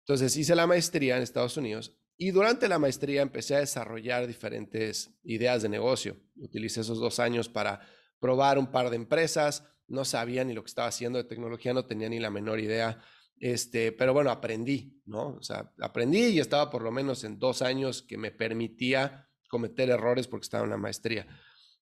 Entonces 0.00 0.36
hice 0.36 0.54
la 0.54 0.66
maestría 0.66 1.16
en 1.16 1.22
Estados 1.22 1.56
Unidos 1.56 1.96
y 2.18 2.32
durante 2.32 2.68
la 2.68 2.78
maestría 2.78 3.22
empecé 3.22 3.56
a 3.56 3.60
desarrollar 3.60 4.26
diferentes 4.26 5.18
ideas 5.22 5.62
de 5.62 5.68
negocio. 5.68 6.16
Utilicé 6.36 6.82
esos 6.82 6.98
dos 6.98 7.18
años 7.18 7.48
para 7.48 7.80
probar 8.20 8.58
un 8.58 8.70
par 8.70 8.90
de 8.90 8.96
empresas, 8.96 9.64
no 9.88 10.04
sabía 10.04 10.44
ni 10.44 10.54
lo 10.54 10.62
que 10.62 10.68
estaba 10.68 10.88
haciendo 10.88 11.18
de 11.18 11.24
tecnología, 11.24 11.74
no 11.74 11.86
tenía 11.86 12.08
ni 12.08 12.18
la 12.18 12.30
menor 12.30 12.60
idea. 12.60 13.02
Este, 13.38 13.92
pero 13.92 14.12
bueno, 14.12 14.30
aprendí, 14.30 15.00
¿no? 15.04 15.36
O 15.36 15.42
sea, 15.42 15.72
aprendí 15.80 16.28
y 16.28 16.40
estaba 16.40 16.70
por 16.70 16.82
lo 16.82 16.90
menos 16.90 17.24
en 17.24 17.38
dos 17.38 17.62
años 17.62 18.02
que 18.02 18.16
me 18.16 18.30
permitía 18.30 19.28
cometer 19.48 19.90
errores 19.90 20.26
porque 20.26 20.44
estaba 20.44 20.64
en 20.64 20.70
la 20.70 20.76
maestría. 20.76 21.26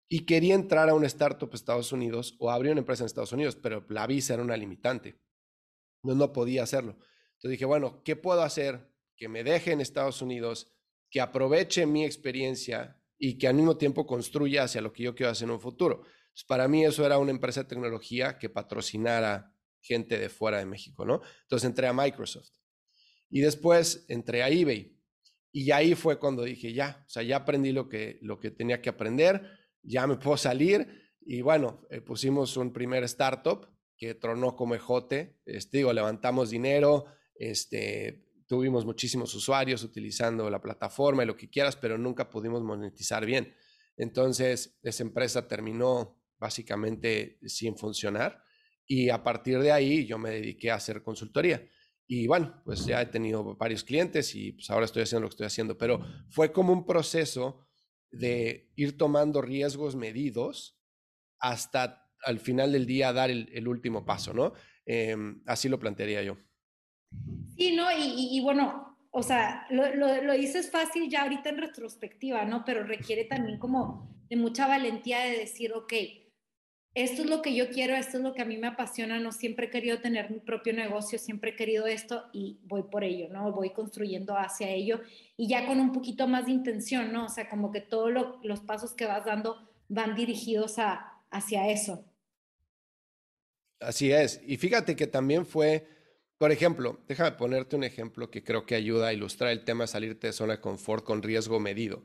Y 0.09 0.27
quería 0.27 0.55
entrar 0.55 0.89
a 0.89 0.95
un 0.95 1.05
startup 1.05 1.49
en 1.49 1.55
Estados 1.55 1.93
Unidos 1.93 2.37
o 2.39 2.51
abrir 2.51 2.73
una 2.73 2.81
empresa 2.81 3.05
en 3.05 3.07
Estados 3.07 3.33
Unidos, 3.33 3.57
pero 3.57 3.87
la 3.89 4.07
visa 4.07 4.35
era 4.35 4.43
una 4.43 4.57
limitante. 4.57 5.21
No, 6.03 6.15
no 6.15 6.33
podía 6.33 6.63
hacerlo. 6.65 6.99
Entonces 7.35 7.53
dije, 7.53 7.65
bueno, 7.65 8.03
¿qué 8.05 8.17
puedo 8.17 8.43
hacer 8.43 8.95
que 9.17 9.29
me 9.29 9.45
deje 9.45 9.73
en 9.73 9.81
Estados 9.81 10.23
Unidos, 10.23 10.73
que 11.11 11.21
aproveche 11.21 11.87
mi 11.87 12.05
experiencia 12.05 13.01
y 13.19 13.39
que 13.39 13.47
al 13.47 13.55
mismo 13.55 13.77
tiempo 13.77 14.07
construya 14.07 14.65
hacia 14.65 14.81
lo 14.81 14.93
que 14.93 15.05
yo 15.05 15.15
quiero 15.15 15.33
hacer 15.33 15.47
en 15.47 15.53
un 15.53 15.61
futuro. 15.61 16.03
Para 16.43 16.67
mí 16.67 16.85
eso 16.85 17.07
era 17.07 17.19
una 17.19 17.31
empresa 17.31 17.63
de 17.63 17.69
tecnología 17.69 18.39
que 18.39 18.49
patrocinara 18.49 19.55
gente 19.81 20.19
de 20.19 20.29
fuera 20.29 20.59
de 20.59 20.67
México, 20.67 21.05
¿no? 21.05 21.21
Entonces 21.43 21.69
entré 21.69 21.87
a 21.87 21.93
Microsoft 21.93 22.51
y 23.31 23.41
después 23.41 24.05
entré 24.09 24.43
a 24.43 24.49
eBay 24.49 24.99
y 25.53 25.71
ahí 25.71 25.95
fue 25.95 26.19
cuando 26.19 26.43
dije, 26.43 26.73
ya, 26.73 27.05
o 27.07 27.09
sea, 27.09 27.23
ya 27.23 27.37
aprendí 27.37 27.71
lo 27.71 27.89
que, 27.89 28.19
lo 28.23 28.41
que 28.41 28.51
tenía 28.51 28.83
que 28.83 28.89
aprender, 28.89 29.49
ya 29.83 30.07
me 30.07 30.17
puedo 30.17 30.37
salir 30.37 31.13
y 31.21 31.43
bueno, 31.43 31.87
eh, 31.91 32.01
pusimos 32.01 32.57
un 32.57 32.73
primer 32.73 33.05
startup 33.05 33.69
que 33.97 34.15
tronó 34.15 34.57
como 34.57 34.75
ejote, 34.75 35.39
este, 35.45 35.79
digo, 35.79 35.93
levantamos 35.93 36.51
dinero, 36.51 37.07
este, 37.37 38.25
tuvimos 38.47 38.85
muchísimos 38.85 39.35
usuarios 39.35 39.85
utilizando 39.85 40.51
la 40.51 40.61
plataforma 40.61 41.23
y 41.23 41.27
lo 41.27 41.37
que 41.37 41.49
quieras, 41.49 41.77
pero 41.77 41.97
nunca 41.97 42.29
pudimos 42.29 42.63
monetizar 42.63 43.25
bien. 43.25 43.55
Entonces, 43.97 44.79
esa 44.83 45.03
empresa 45.03 45.47
terminó 45.47 46.21
básicamente 46.39 47.39
sin 47.47 47.77
funcionar 47.77 48.45
y 48.87 49.09
a 49.09 49.23
partir 49.23 49.59
de 49.61 49.73
ahí 49.73 50.07
yo 50.07 50.19
me 50.19 50.31
dediqué 50.31 50.71
a 50.71 50.77
hacer 50.77 51.03
consultoría. 51.03 51.67
Y 52.07 52.27
bueno, 52.27 52.61
pues 52.65 52.85
ya 52.85 53.01
he 53.01 53.07
tenido 53.07 53.57
varios 53.57 53.83
clientes 53.83 54.35
y 54.35 54.53
pues 54.53 54.69
ahora 54.71 54.85
estoy 54.85 55.03
haciendo 55.03 55.23
lo 55.23 55.29
que 55.29 55.35
estoy 55.35 55.47
haciendo, 55.47 55.79
pero 55.79 56.01
fue 56.29 56.53
como 56.53 56.73
un 56.73 56.85
proceso 56.85 57.67
de 58.11 58.71
ir 58.77 58.99
tomando 58.99 59.41
riesgos 59.41 59.97
medidos 59.97 60.79
hasta 61.39 62.11
al 62.25 62.41
final 62.41 62.73
del 62.73 62.87
día 62.87 63.13
dar 63.13 63.31
el, 63.31 63.69
último 63.69 64.05
paso, 64.05 64.33
¿no? 64.33 64.53
Em, 64.87 65.43
así 65.47 65.69
lo 65.69 65.79
plantearía 65.79 66.23
yo. 66.23 66.37
Sí, 67.57 67.75
¿no? 67.75 67.87
Y, 67.97 68.41
bueno, 68.43 68.99
o 69.11 69.23
sea, 69.23 69.67
lo, 69.71 69.95
lo, 69.95 70.33
dices 70.35 70.71
fácil 70.71 71.09
ya 71.11 71.23
ahorita 71.23 71.51
en 71.51 71.59
retrospectiva, 71.59 72.45
¿no? 72.45 72.65
Pero 72.65 72.85
requiere 72.85 73.25
también 73.25 73.59
como 73.59 74.25
de 74.29 74.37
mucha 74.37 74.67
valentía 74.67 75.21
de 75.21 75.39
decir, 75.39 75.73
ok, 75.73 75.93
esto 76.95 77.23
es 77.23 77.29
lo 77.29 77.43
que 77.43 77.55
yo 77.55 77.71
quiero, 77.71 77.95
esto 77.95 78.19
es 78.19 78.23
lo 78.23 78.35
que 78.35 78.43
a 78.43 78.45
mí 78.45 78.57
me 78.57 78.69
apasiona, 78.69 79.19
no 79.19 79.33
siempre 79.33 79.67
he 79.67 79.71
querido 79.71 80.01
tener 80.01 80.31
mi 80.31 80.39
propio 80.39 80.73
negocio, 80.73 81.19
siempre 81.19 81.51
he 81.51 81.57
querido 81.57 81.87
esto 81.87 82.25
y 82.33 82.59
voy 82.63 82.85
por 82.85 83.03
ello, 83.03 83.29
¿no? 83.31 83.51
Voy 83.51 83.71
construyendo 83.71 84.37
hacia 84.37 84.71
ello 84.71 85.01
y 85.37 85.49
ya 85.49 85.67
con 85.67 85.81
un 85.81 85.93
poquito 85.93 86.29
más 86.29 86.47
de 86.47 86.53
intención, 86.53 87.13
¿no? 87.13 87.27
O 87.27 87.29
sea, 87.29 87.49
como 87.49 87.73
que 87.73 87.81
todos 87.81 88.13
los 88.43 88.61
pasos 88.61 88.93
que 88.93 89.07
vas 89.07 89.25
dando 89.25 89.69
van 89.89 90.15
dirigidos 90.15 90.79
a, 90.79 91.21
hacia 91.31 91.69
eso. 91.69 92.05
Así 93.81 94.13
es. 94.13 94.41
Y 94.47 94.57
fíjate 94.57 94.95
que 94.95 95.07
también 95.07 95.45
fue 95.45 95.87
por 96.39 96.53
ejemplo, 96.53 97.01
déjame 97.07 97.33
ponerte 97.33 97.77
un 97.77 97.85
ejemplo 97.85 98.31
que 98.31 98.43
creo 98.43 98.67
que 98.67 98.75
ayuda 98.75 99.09
a 99.09 99.13
ilustrar 99.13 99.51
el 99.51 99.65
tema 99.65 99.85
de 99.85 99.89
salirte 99.89 100.27
de 100.27 100.33
zona 100.33 100.55
de 100.55 100.61
confort 100.61 101.05
con 101.05 101.23
riesgo 101.23 101.61
medido. 101.61 102.03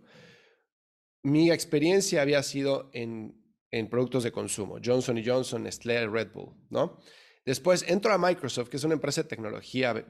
Mi 1.23 1.51
experiencia 1.51 2.21
había 2.21 2.41
sido 2.43 2.89
en, 2.93 3.35
en 3.71 3.89
productos 3.89 4.23
de 4.23 4.31
consumo, 4.31 4.77
Johnson 4.83 5.21
Johnson, 5.23 5.63
Nestlé, 5.63 6.07
Red 6.07 6.31
Bull, 6.31 6.55
¿no? 6.69 6.99
Después 7.45 7.85
entro 7.87 8.11
a 8.13 8.17
Microsoft, 8.17 8.69
que 8.69 8.77
es 8.77 8.83
una 8.83 8.95
empresa 8.95 9.23
de 9.23 9.29
tecnología. 9.29 10.05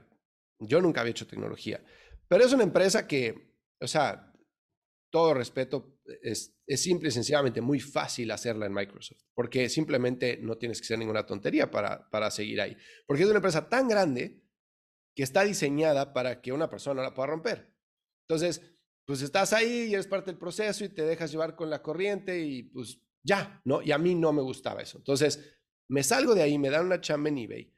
Yo 0.60 0.82
nunca 0.82 1.02
había 1.02 1.12
hecho 1.12 1.28
tecnología, 1.28 1.84
pero 2.28 2.44
es 2.44 2.54
una 2.54 2.64
empresa 2.64 3.08
que, 3.08 3.56
o 3.82 3.88
sea, 3.88 4.34
todo 5.12 5.34
respeto, 5.34 6.00
es, 6.22 6.56
simple 6.68 7.10
y 7.10 7.12
sencillamente 7.12 7.62
muy 7.62 7.80
fácil 7.80 8.30
hacerla 8.32 8.66
en 8.66 8.74
Microsoft, 8.74 9.22
porque 9.34 9.70
simplemente 9.70 10.38
no 10.42 10.58
tienes 10.58 10.80
que 10.80 10.86
hacer 10.86 11.00
ninguna 11.00 11.26
tontería 11.26 11.72
para, 11.72 12.10
para 12.10 12.30
seguir 12.30 12.62
ahí. 12.62 12.78
Porque 13.08 13.24
es 13.24 13.30
una 13.30 13.38
empresa 13.38 13.68
tan 13.70 13.88
grande 13.88 14.44
que 15.16 15.24
está 15.24 15.44
diseñada 15.44 16.14
para 16.14 16.42
que 16.42 16.52
una 16.52 16.70
persona 16.70 17.02
la 17.02 17.14
pueda 17.14 17.28
romper. 17.28 17.76
Entonces, 18.28 18.62
pues 19.06 19.24
estás 19.24 19.54
ahí 19.54 19.88
y 19.90 19.94
eres 19.94 20.06
parte 20.06 20.30
del 20.30 20.38
proceso 20.38 20.86
y 20.86 20.90
te 20.90 21.02
dejas 21.02 21.32
llevar 21.32 21.56
con 21.56 21.70
la 21.70 21.82
corriente 21.82 22.40
y 22.40 22.64
pues 22.64 23.02
ya, 23.24 23.62
¿no? 23.66 23.82
Y 23.82 23.92
a 23.92 23.98
mí 23.98 24.16
no 24.16 24.32
me 24.34 24.42
gustaba 24.42 24.82
eso. 24.82 24.98
Entonces, 24.98 25.58
me 25.88 26.04
salgo 26.04 26.36
de 26.36 26.44
ahí, 26.44 26.58
me 26.58 26.70
dan 26.70 26.86
una 26.86 27.02
chamba 27.02 27.30
en 27.30 27.40
eBay 27.40 27.74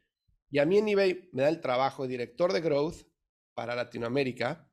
y 0.51 0.60
a 0.60 0.65
mí 0.65 0.77
en 0.77 0.89
eBay 0.89 1.29
me 1.31 1.43
da 1.43 1.50
el 1.50 1.62
trabajo 1.62 2.03
de 2.03 2.10
director 2.10 2.51
de 2.51 2.62
growth 2.62 3.07
para 3.53 3.74
Latinoamérica 3.74 4.69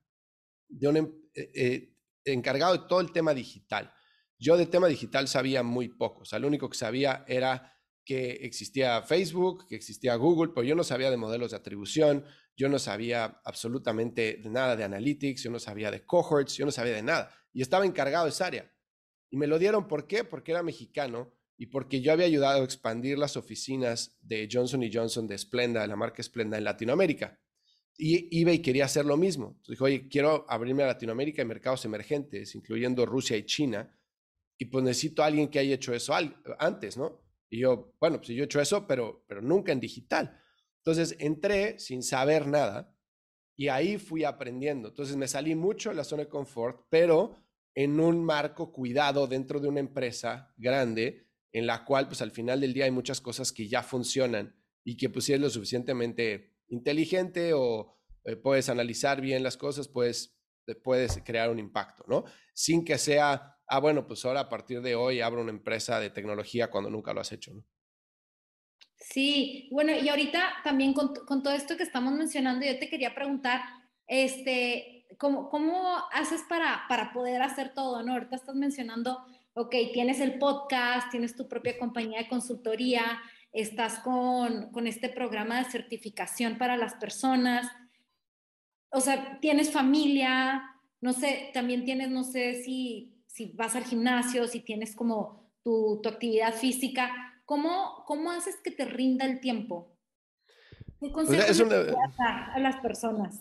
de 0.69 0.89
una, 0.89 1.01
eh, 1.35 1.51
eh, 1.55 1.95
encargado 2.25 2.77
de 2.77 2.89
todo 2.89 3.01
el 3.01 3.13
tema 3.13 3.33
digital. 3.33 3.93
Yo 4.39 4.57
de 4.57 4.67
tema 4.67 4.89
digital 4.89 5.29
sabía 5.29 5.63
muy 5.63 5.89
poco, 5.89 6.23
o 6.23 6.25
sea, 6.25 6.39
lo 6.39 6.49
único 6.49 6.69
que 6.69 6.77
sabía 6.77 7.25
era 7.29 7.75
que 8.05 8.31
existía 8.43 9.03
Facebook, 9.03 9.67
que 9.69 9.77
existía 9.77 10.15
Google, 10.17 10.53
pero 10.55 10.65
yo 10.65 10.75
no 10.75 10.83
sabía 10.83 11.11
de 11.11 11.17
modelos 11.17 11.51
de 11.51 11.59
atribución, 11.59 12.25
yo 12.57 12.69
no 12.69 12.79
sabía 12.79 13.41
absolutamente 13.45 14.41
nada 14.45 14.77
de 14.77 14.85
analytics, 14.85 15.43
yo 15.45 15.51
no 15.51 15.59
sabía 15.59 15.91
de 15.91 16.05
cohorts, 16.05 16.57
yo 16.57 16.65
no 16.65 16.73
sabía 16.73 16.95
de 16.95 17.03
nada. 17.03 17.31
Y 17.53 17.63
estaba 17.63 17.87
encargado 17.87 18.25
de 18.25 18.31
esa 18.31 18.47
área. 18.47 18.73
Y 19.31 19.37
me 19.37 19.47
lo 19.47 19.59
dieron, 19.59 19.89
¿por 19.89 20.07
qué? 20.07 20.25
Porque 20.25 20.53
era 20.53 20.63
mexicano 20.63 21.35
y 21.57 21.67
porque 21.67 22.01
yo 22.01 22.13
había 22.13 22.27
ayudado 22.27 22.63
a 22.63 22.65
expandir 22.65 23.19
las 23.19 23.37
oficinas 23.37 24.17
de 24.21 24.49
Johnson 24.51 24.83
Johnson 24.93 25.27
de 25.27 25.37
Splenda, 25.37 25.83
de 25.83 25.89
la 25.89 25.97
marca 25.97 26.23
Splenda 26.23 26.57
en 26.57 26.65
Latinoamérica. 26.65 27.39
Y 27.97 28.41
eBay 28.41 28.61
quería 28.63 28.85
hacer 28.85 29.05
lo 29.05 29.17
mismo. 29.17 29.61
dijo, 29.67 29.85
oye, 29.85 30.09
quiero 30.09 30.47
abrirme 30.49 30.85
a 30.85 30.87
Latinoamérica 30.87 31.43
y 31.43 31.47
mercados 31.47 31.85
emergentes, 31.85 32.55
incluyendo 32.55 33.05
Rusia 33.05 33.37
y 33.37 33.45
China, 33.45 33.93
y 34.57 34.67
pues 34.67 34.85
necesito 34.85 35.23
a 35.23 35.27
alguien 35.27 35.49
que 35.49 35.59
haya 35.59 35.75
hecho 35.75 35.93
eso 35.93 36.15
antes, 36.59 36.97
¿no? 36.97 37.21
Y 37.51 37.61
yo, 37.61 37.95
bueno, 38.01 38.19
pues 38.19 38.29
yo 38.29 38.43
he 38.43 38.45
hecho 38.45 38.61
eso, 38.61 38.87
pero, 38.87 39.25
pero 39.27 39.43
nunca 39.43 39.73
en 39.73 39.81
digital. 39.81 40.41
Entonces 40.79 41.17
entré 41.19 41.79
sin 41.79 42.03
saber 42.03 42.47
nada 42.47 42.95
y 43.57 43.69
ahí 43.69 43.99
fui 43.99 44.25
aprendiendo. 44.25 44.89
Entonces 44.89 45.17
me 45.17 45.27
salí 45.27 45.55
mucho 45.55 45.91
de 45.91 45.97
la 45.97 46.05
zona 46.05 46.25
de 46.25 46.29
confort, 46.29 46.87
pero 46.89 47.37
en 47.79 48.01
un 48.01 48.25
marco 48.25 48.73
cuidado 48.73 49.29
dentro 49.29 49.61
de 49.61 49.69
una 49.69 49.79
empresa 49.79 50.53
grande 50.57 51.29
en 51.53 51.65
la 51.65 51.85
cual 51.85 52.09
pues 52.09 52.21
al 52.21 52.33
final 52.33 52.61
del 52.61 52.75
día 52.75 52.87
hay 52.87 52.91
muchas 52.91 53.21
cosas 53.21 53.53
que 53.53 53.69
ya 53.69 53.85
funcionan 53.85 54.53
y 54.83 54.97
que 54.97 55.09
pues 55.09 55.27
si 55.27 55.33
es 55.33 55.39
lo 55.39 55.49
suficientemente 55.49 56.57
inteligente 56.67 57.53
o 57.55 57.97
eh, 58.25 58.35
puedes 58.35 58.69
analizar 58.69 59.21
bien 59.21 59.45
las 59.45 59.57
cosas, 59.57 59.87
pues 59.87 60.37
puedes 60.83 61.23
crear 61.25 61.51
un 61.51 61.61
impacto, 61.61 62.03
¿no? 62.09 62.25
Sin 62.53 62.85
que 62.85 62.99
sea, 62.99 63.57
ah, 63.69 63.79
bueno, 63.79 64.09
pues 64.09 64.25
ahora 64.25 64.41
a 64.41 64.49
partir 64.49 64.83
de 64.83 64.97
hoy 64.97 65.21
abro 65.21 65.41
una 65.41 65.53
empresa 65.53 66.01
de 66.01 66.11
tecnología 66.11 66.73
cuando 66.73 66.91
nunca 66.91 67.15
lo 67.15 67.21
has 67.21 67.31
hecho, 67.31 67.55
¿no? 67.55 67.65
Sí, 68.97 69.69
bueno, 69.71 69.93
y 69.97 70.09
ahorita 70.09 70.43
también 70.65 70.95
con, 70.95 71.15
con 71.15 71.45
todo 71.45 71.55
esto 71.55 71.77
que 71.77 71.85
estamos 71.85 72.13
mencionando, 72.15 72.67
yo 72.67 72.77
te 72.81 72.89
quería 72.89 73.15
preguntar, 73.15 73.61
este, 74.09 74.98
¿cómo, 75.17 75.49
cómo 75.49 75.97
haces 76.13 76.43
para, 76.49 76.85
para 76.89 77.13
poder 77.13 77.43
hacer 77.43 77.73
todo, 77.75 78.03
¿no? 78.03 78.13
Ahorita 78.13 78.37
estás 78.37 78.55
mencionando, 78.55 79.25
ok, 79.55 79.75
tienes 79.93 80.21
el 80.21 80.39
podcast, 80.39 81.11
tienes 81.11 81.35
tu 81.35 81.49
propia 81.49 81.79
compañía 81.79 82.19
de 82.19 82.29
consultoría, 82.29 83.21
estás 83.53 84.01
con, 84.01 84.71
con 84.73 84.87
este 84.87 85.09
programa 85.09 85.59
de 85.59 85.71
certificación 85.71 86.59
para 86.59 86.77
las 86.77 86.95
personas, 86.95 87.67
o 88.91 89.01
sea, 89.01 89.39
tienes 89.41 89.71
familia, 89.71 90.63
no 91.01 91.13
sé, 91.13 91.51
también 91.53 91.85
tienes, 91.85 92.11
no 92.11 92.25
sé 92.25 92.63
si, 92.63 93.23
si 93.27 93.53
vas 93.53 93.77
al 93.77 93.85
gimnasio, 93.85 94.47
si 94.47 94.61
tienes 94.61 94.95
como 94.95 95.51
tu, 95.63 96.01
tu 96.03 96.09
actividad 96.09 96.55
física, 96.55 97.11
¿cómo, 97.45 98.05
¿cómo 98.07 98.31
haces 98.31 98.57
que 98.63 98.71
te 98.71 98.85
rinda 98.85 99.25
el 99.25 99.41
tiempo? 99.41 99.95
¿Qué 101.01 101.13
consejos 101.13 101.61
a 102.19 102.59
las 102.59 102.77
personas? 102.77 103.41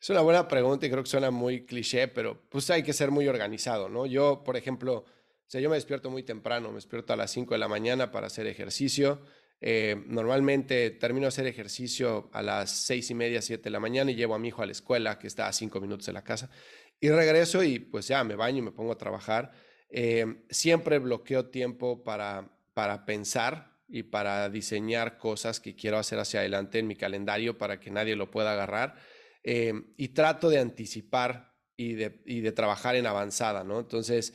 Es 0.00 0.10
una 0.10 0.20
buena 0.20 0.46
pregunta 0.46 0.86
y 0.86 0.90
creo 0.90 1.02
que 1.02 1.08
suena 1.08 1.30
muy 1.30 1.64
cliché, 1.64 2.08
pero 2.08 2.40
pues 2.48 2.70
hay 2.70 2.82
que 2.82 2.92
ser 2.92 3.10
muy 3.10 3.26
organizado, 3.28 3.88
¿no? 3.88 4.06
Yo, 4.06 4.42
por 4.44 4.56
ejemplo, 4.56 4.98
o 4.98 5.04
sea, 5.48 5.60
yo 5.60 5.70
me 5.70 5.76
despierto 5.76 6.10
muy 6.10 6.22
temprano, 6.22 6.68
me 6.68 6.74
despierto 6.74 7.12
a 7.12 7.16
las 7.16 7.30
5 7.30 7.54
de 7.54 7.58
la 7.58 7.68
mañana 7.68 8.10
para 8.10 8.26
hacer 8.26 8.46
ejercicio. 8.46 9.22
Eh, 9.60 9.96
normalmente 10.06 10.90
termino 10.90 11.24
de 11.24 11.28
hacer 11.28 11.46
ejercicio 11.46 12.28
a 12.32 12.42
las 12.42 12.70
seis 12.70 13.10
y 13.10 13.14
media, 13.14 13.40
siete 13.40 13.64
de 13.64 13.70
la 13.70 13.80
mañana 13.80 14.10
y 14.10 14.14
llevo 14.14 14.34
a 14.34 14.38
mi 14.38 14.48
hijo 14.48 14.62
a 14.62 14.66
la 14.66 14.72
escuela, 14.72 15.18
que 15.18 15.26
está 15.26 15.48
a 15.48 15.52
cinco 15.52 15.80
minutos 15.80 16.06
de 16.06 16.12
la 16.12 16.22
casa. 16.22 16.50
Y 17.00 17.08
regreso 17.10 17.62
y 17.62 17.78
pues 17.78 18.08
ya 18.08 18.22
me 18.24 18.36
baño 18.36 18.58
y 18.58 18.62
me 18.62 18.72
pongo 18.72 18.92
a 18.92 18.98
trabajar. 18.98 19.52
Eh, 19.88 20.42
siempre 20.50 20.98
bloqueo 20.98 21.46
tiempo 21.46 22.04
para, 22.04 22.50
para 22.74 23.06
pensar 23.06 23.76
y 23.88 24.02
para 24.02 24.48
diseñar 24.50 25.16
cosas 25.16 25.60
que 25.60 25.74
quiero 25.74 25.98
hacer 25.98 26.18
hacia 26.18 26.40
adelante 26.40 26.78
en 26.78 26.86
mi 26.86 26.96
calendario 26.96 27.56
para 27.56 27.78
que 27.80 27.90
nadie 27.90 28.16
lo 28.16 28.30
pueda 28.30 28.52
agarrar. 28.52 28.96
Eh, 29.48 29.72
y 29.96 30.08
trato 30.08 30.50
de 30.50 30.58
anticipar 30.58 31.54
y 31.76 31.94
de, 31.94 32.20
y 32.26 32.40
de, 32.40 32.50
trabajar 32.50 32.96
en 32.96 33.06
avanzada, 33.06 33.62
¿no? 33.62 33.78
Entonces, 33.78 34.34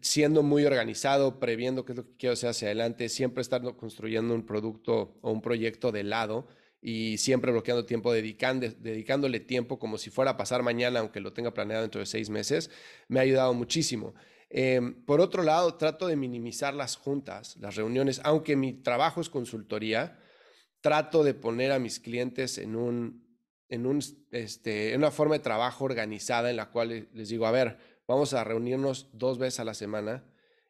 siendo 0.00 0.42
muy 0.42 0.64
organizado, 0.64 1.38
previendo 1.38 1.84
qué 1.84 1.92
es 1.92 1.98
lo 1.98 2.04
que 2.04 2.16
quiero 2.16 2.32
hacer 2.32 2.50
hacia 2.50 2.68
adelante, 2.68 3.08
siempre 3.08 3.40
estar 3.40 3.62
construyendo 3.76 4.34
un 4.34 4.44
producto 4.44 5.18
o 5.20 5.30
un 5.30 5.40
proyecto 5.40 5.92
de 5.92 6.04
lado 6.04 6.48
y 6.80 7.18
siempre 7.18 7.52
bloqueando 7.52 7.84
tiempo, 7.84 8.12
dedicándole 8.12 9.40
tiempo 9.40 9.78
como 9.78 9.98
si 9.98 10.10
fuera 10.10 10.32
a 10.32 10.36
pasar 10.36 10.62
mañana, 10.62 11.00
aunque 11.00 11.20
lo 11.20 11.32
tenga 11.32 11.52
planeado 11.52 11.82
dentro 11.82 12.00
de 12.00 12.06
seis 12.06 12.30
meses, 12.30 12.70
me 13.08 13.20
ha 13.20 13.22
ayudado 13.22 13.52
muchísimo. 13.54 14.14
Em, 14.50 15.04
por 15.04 15.20
otro 15.20 15.42
lado, 15.42 15.74
trato 15.74 16.06
de 16.06 16.16
minimizar 16.16 16.72
las 16.74 16.96
juntas, 16.96 17.56
las 17.58 17.76
reuniones, 17.76 18.20
aunque 18.24 18.56
mi 18.56 18.72
trabajo 18.72 19.20
es 19.20 19.28
consultoría, 19.28 20.18
trato 20.80 21.24
de 21.24 21.34
poner 21.34 21.72
a 21.72 21.78
mis 21.78 22.00
clientes 22.00 22.56
en 22.58 22.76
un 22.76 23.27
este, 23.68 24.92
en 24.92 24.98
una 24.98 25.10
forma 25.10 25.34
de 25.34 25.40
trabajo 25.40 25.84
organizada 25.84 26.50
en 26.50 26.56
la 26.56 26.70
cual 26.70 27.08
les 27.12 27.28
digo, 27.28 27.46
a 27.46 27.50
ver, 27.50 27.78
vamos 28.06 28.32
a 28.34 28.44
reunirnos 28.44 29.08
dos 29.12 29.38
veces 29.38 29.60
a 29.60 29.64
la 29.64 29.74
semana 29.74 30.24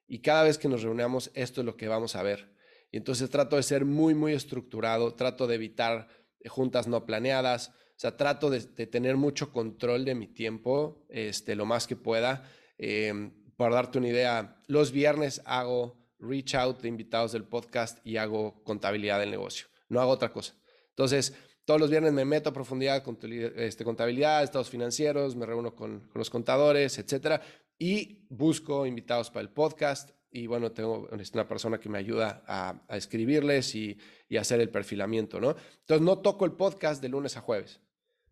y 0.07 0.21
cada 0.21 0.45
vez 0.45 0.59
que 0.59 0.69
nos 0.69 0.83
reunamos 0.83 1.31
esto 1.35 1.61
es 1.61 1.64
lo 1.64 1.76
que 1.76 1.88
vamos 1.88 2.17
a 2.17 2.23
ver. 2.23 2.57
Y 2.90 2.97
entonces 2.97 3.31
trato 3.31 3.57
de 3.57 3.62
ser 3.62 3.85
muy, 3.85 4.14
muy 4.14 4.33
estructurado, 4.33 5.14
trato 5.14 5.47
de 5.47 5.57
evitar 5.57 6.09
juntas 6.49 6.88
no 6.88 7.05
planeadas, 7.05 7.69
o 7.69 8.00
sea, 8.00 8.17
trato 8.17 8.49
de, 8.49 8.61
tener 8.87 9.17
mucho 9.17 9.52
control 9.52 10.05
de 10.05 10.14
mi 10.14 10.28
tiempo, 10.28 11.05
este, 11.09 11.55
lo 11.57 11.67
más 11.67 11.87
que 11.87 11.97
pueda. 11.97 12.49
Eh, 12.78 13.33
para 13.57 13.75
darte 13.75 13.99
una 13.99 14.09
idea, 14.09 14.62
los 14.69 14.93
viernes 14.93 15.43
hago 15.45 15.99
reach 16.21 16.55
out 16.55 16.81
de 16.81 16.88
invitados 16.88 17.33
del 17.33 17.45
podcast 17.45 17.99
y 18.07 18.17
hago 18.17 18.62
contabilidad 18.62 19.19
del 19.19 19.31
negocio. 19.31 19.67
No 19.88 20.00
hago 20.00 20.12
otra 20.12 20.33
cosa. 20.33 20.55
Entonces, 20.90 21.35
todos 21.69 21.83
los 21.83 21.91
viernes 21.91 22.15
me 22.15 22.25
meto 22.25 22.49
a 22.49 22.53
profundidad 22.55 23.03
con 23.03 23.19
este, 23.23 23.85
contabilidad, 23.85 24.43
estados 24.43 24.71
financieros, 24.71 25.37
me 25.37 25.45
reúno 25.45 25.75
con, 25.75 26.09
los 26.15 26.31
contadores, 26.31 26.99
etcétera, 26.99 27.43
y 27.79 28.25
busco 28.31 28.87
invitados 28.87 29.31
para 29.31 29.43
el 29.43 29.51
podcast. 29.51 30.13
Y 30.31 30.47
bueno, 30.47 30.73
tengo 30.73 31.07
una 31.35 31.47
persona 31.47 31.79
que 31.79 31.91
me 31.91 31.99
ayuda 31.99 32.43
a, 32.47 32.97
escribirles 32.97 33.75
y, 33.75 33.99
y, 34.31 34.39
hacer 34.39 34.63
el 34.63 34.71
perfilamiento, 34.71 35.43
¿no? 35.43 35.57
Entonces, 35.81 36.01
no 36.01 36.21
toco 36.21 36.47
el 36.47 36.53
podcast 36.53 37.03
de 37.03 37.11
lunes 37.11 37.37
a 37.37 37.43
jueves. 37.43 37.81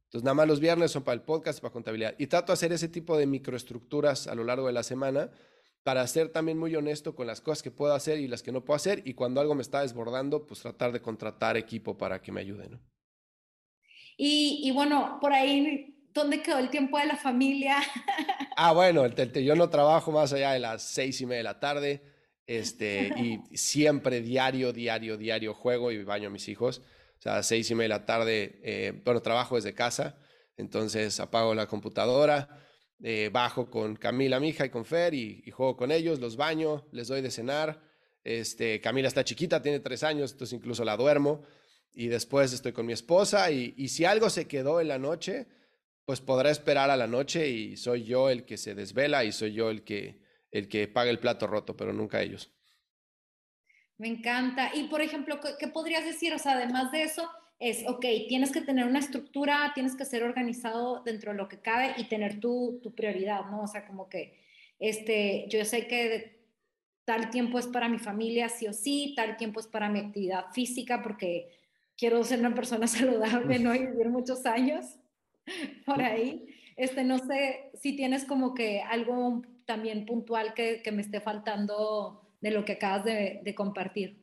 Entonces, 0.04 0.24
nada 0.24 0.32
más 0.32 0.48
los 0.48 0.58
viernes 0.58 0.90
son 0.90 1.02
para 1.02 1.16
el 1.16 1.22
podcast 1.22 1.58
y 1.58 1.60
para 1.60 1.74
contabilidad. 1.74 2.14
Y 2.16 2.28
trato 2.28 2.52
de 2.52 2.54
hacer 2.54 2.72
ese 2.72 2.88
tipo 2.88 3.18
de 3.18 3.26
microestructuras 3.26 4.28
a 4.28 4.34
lo 4.34 4.44
largo 4.44 4.66
de 4.66 4.72
la 4.72 4.82
semana 4.82 5.30
para 5.82 6.06
ser 6.06 6.30
también 6.30 6.56
muy 6.56 6.74
honesto 6.74 7.14
con 7.14 7.26
las 7.26 7.42
cosas 7.42 7.62
que 7.62 7.70
puedo 7.70 7.92
hacer 7.92 8.18
y 8.18 8.28
las 8.28 8.42
que 8.42 8.50
no 8.50 8.64
puedo 8.64 8.76
hacer. 8.76 9.02
Y 9.04 9.12
cuando 9.12 9.42
algo 9.42 9.54
me 9.54 9.60
está 9.60 9.82
desbordando, 9.82 10.46
pues 10.46 10.60
tratar 10.60 10.92
de 10.92 11.02
contratar 11.02 11.58
equipo 11.58 11.98
para 11.98 12.22
que 12.22 12.32
me 12.32 12.40
ayude, 12.40 12.70
¿no? 12.70 12.80
Y, 14.16 14.70
bueno, 14.70 15.18
por 15.20 15.32
ahí, 15.32 15.94
¿dónde 16.14 16.42
quedó 16.42 16.58
el 16.58 16.70
tiempo 16.70 16.98
de 16.98 17.06
la 17.06 17.16
familia? 17.16 17.76
ah, 18.56 18.72
bueno, 18.72 19.06
yo 19.06 19.54
no 19.54 19.68
trabajo 19.68 20.10
más 20.10 20.32
allá 20.32 20.52
de 20.52 20.60
las 20.60 20.82
seis 20.82 21.20
y 21.20 21.26
media 21.26 21.38
de 21.38 21.44
la 21.44 21.60
tarde. 21.60 22.02
Este, 22.46 23.12
y 23.16 23.40
siempre 23.56 24.22
diario, 24.22 24.72
diario, 24.72 25.16
diario 25.16 25.52
juego 25.52 25.92
y 25.92 26.02
baño 26.02 26.28
a 26.28 26.30
mis 26.30 26.48
hijos. 26.48 26.80
O 27.18 27.22
sea, 27.22 27.36
a 27.36 27.42
seis 27.42 27.70
y 27.70 27.74
media 27.74 27.94
de 27.94 28.00
la 28.00 28.06
tarde, 28.06 28.60
eh, 28.62 29.02
bueno, 29.04 29.20
trabajo 29.20 29.56
desde 29.56 29.74
casa. 29.74 30.16
Entonces 30.56 31.20
apago 31.20 31.54
la 31.54 31.66
computadora, 31.66 32.48
eh, 33.02 33.28
bajo 33.30 33.70
con 33.70 33.96
Camila, 33.96 34.40
mi 34.40 34.48
hija, 34.48 34.64
y 34.64 34.70
con 34.70 34.86
Fer 34.86 35.12
y, 35.12 35.42
y, 35.44 35.50
juego 35.50 35.76
con 35.76 35.92
ellos, 35.92 36.18
los 36.18 36.36
baño, 36.36 36.86
les 36.92 37.08
doy 37.08 37.20
de 37.20 37.30
cenar. 37.30 37.82
Este, 38.24 38.80
Camila 38.80 39.08
está 39.08 39.22
chiquita, 39.22 39.60
tiene 39.60 39.80
tres 39.80 40.02
años, 40.02 40.32
entonces 40.32 40.54
incluso 40.58 40.82
la 40.82 40.96
duermo 40.96 41.42
y 41.96 42.08
después 42.08 42.52
estoy 42.52 42.72
con 42.72 42.84
mi 42.84 42.92
esposa 42.92 43.50
y, 43.50 43.88
si 43.88 44.04
algo 44.04 44.28
se 44.28 44.46
quedó 44.46 44.82
en 44.82 44.88
la 44.88 44.98
noche, 44.98 45.46
pues 46.04 46.20
podrá 46.20 46.50
esperar 46.50 46.90
a 46.90 46.96
la 46.96 47.06
noche 47.06 47.48
y 47.48 47.78
soy 47.78 48.04
yo 48.04 48.28
el 48.28 48.44
que 48.44 48.58
se 48.58 48.74
desvela 48.74 49.24
y 49.24 49.32
soy 49.32 49.54
yo 49.54 49.70
el 49.70 49.82
que, 49.82 50.20
el 50.50 50.68
que 50.68 50.88
paga 50.88 51.10
el 51.10 51.18
plato 51.18 51.46
roto, 51.46 51.74
pero 51.74 51.94
nunca 51.94 52.20
ellos. 52.20 52.52
Me 53.96 54.08
encanta. 54.08 54.72
Y 54.74 54.88
por 54.88 55.00
ejemplo, 55.00 55.40
¿qué, 55.58 55.68
podrías 55.68 56.04
decir? 56.04 56.34
O 56.34 56.38
sea, 56.38 56.52
además 56.52 56.92
de 56.92 57.02
eso, 57.02 57.30
es, 57.58 57.82
ok, 57.88 58.04
tienes 58.28 58.52
que 58.52 58.60
tener 58.60 58.86
una 58.86 58.98
estructura, 58.98 59.72
tienes 59.74 59.96
que 59.96 60.04
ser 60.04 60.22
organizado 60.22 61.02
dentro 61.02 61.32
de 61.32 61.38
lo 61.38 61.48
que 61.48 61.60
cabe 61.60 61.94
y 61.96 62.04
tener 62.04 62.40
tu, 62.40 62.78
tu 62.82 62.94
prioridad, 62.94 63.46
¿no? 63.46 63.62
O 63.62 63.66
sea, 63.66 63.86
como 63.86 64.10
que, 64.10 64.38
este, 64.78 65.46
yo 65.48 65.64
sé 65.64 65.86
que 65.86 66.44
tal 67.06 67.30
tiempo 67.30 67.58
es 67.58 67.66
para 67.66 67.88
mi 67.88 67.98
familia, 67.98 68.50
sí 68.50 68.66
o 68.66 68.74
sí, 68.74 69.14
tal 69.16 69.38
tiempo 69.38 69.60
es 69.60 69.66
para 69.66 69.88
mi 69.88 70.00
actividad 70.00 70.52
física, 70.52 71.02
porque 71.02 71.55
quiero 71.96 72.22
ser 72.24 72.40
una 72.40 72.54
persona 72.54 72.86
saludable, 72.86 73.58
¿no? 73.58 73.74
Y 73.74 73.86
vivir 73.86 74.08
muchos 74.08 74.46
años 74.46 74.86
por 75.84 76.00
ahí. 76.02 76.46
Este, 76.76 77.04
no 77.04 77.18
sé 77.18 77.70
si 77.80 77.96
tienes 77.96 78.24
como 78.24 78.54
que 78.54 78.82
algo 78.82 79.42
también 79.64 80.06
puntual 80.06 80.54
que, 80.54 80.82
que 80.82 80.92
me 80.92 81.02
esté 81.02 81.20
faltando 81.20 82.22
de 82.40 82.50
lo 82.50 82.64
que 82.64 82.72
acabas 82.72 83.04
de, 83.04 83.40
de, 83.42 83.54
compartir. 83.54 84.22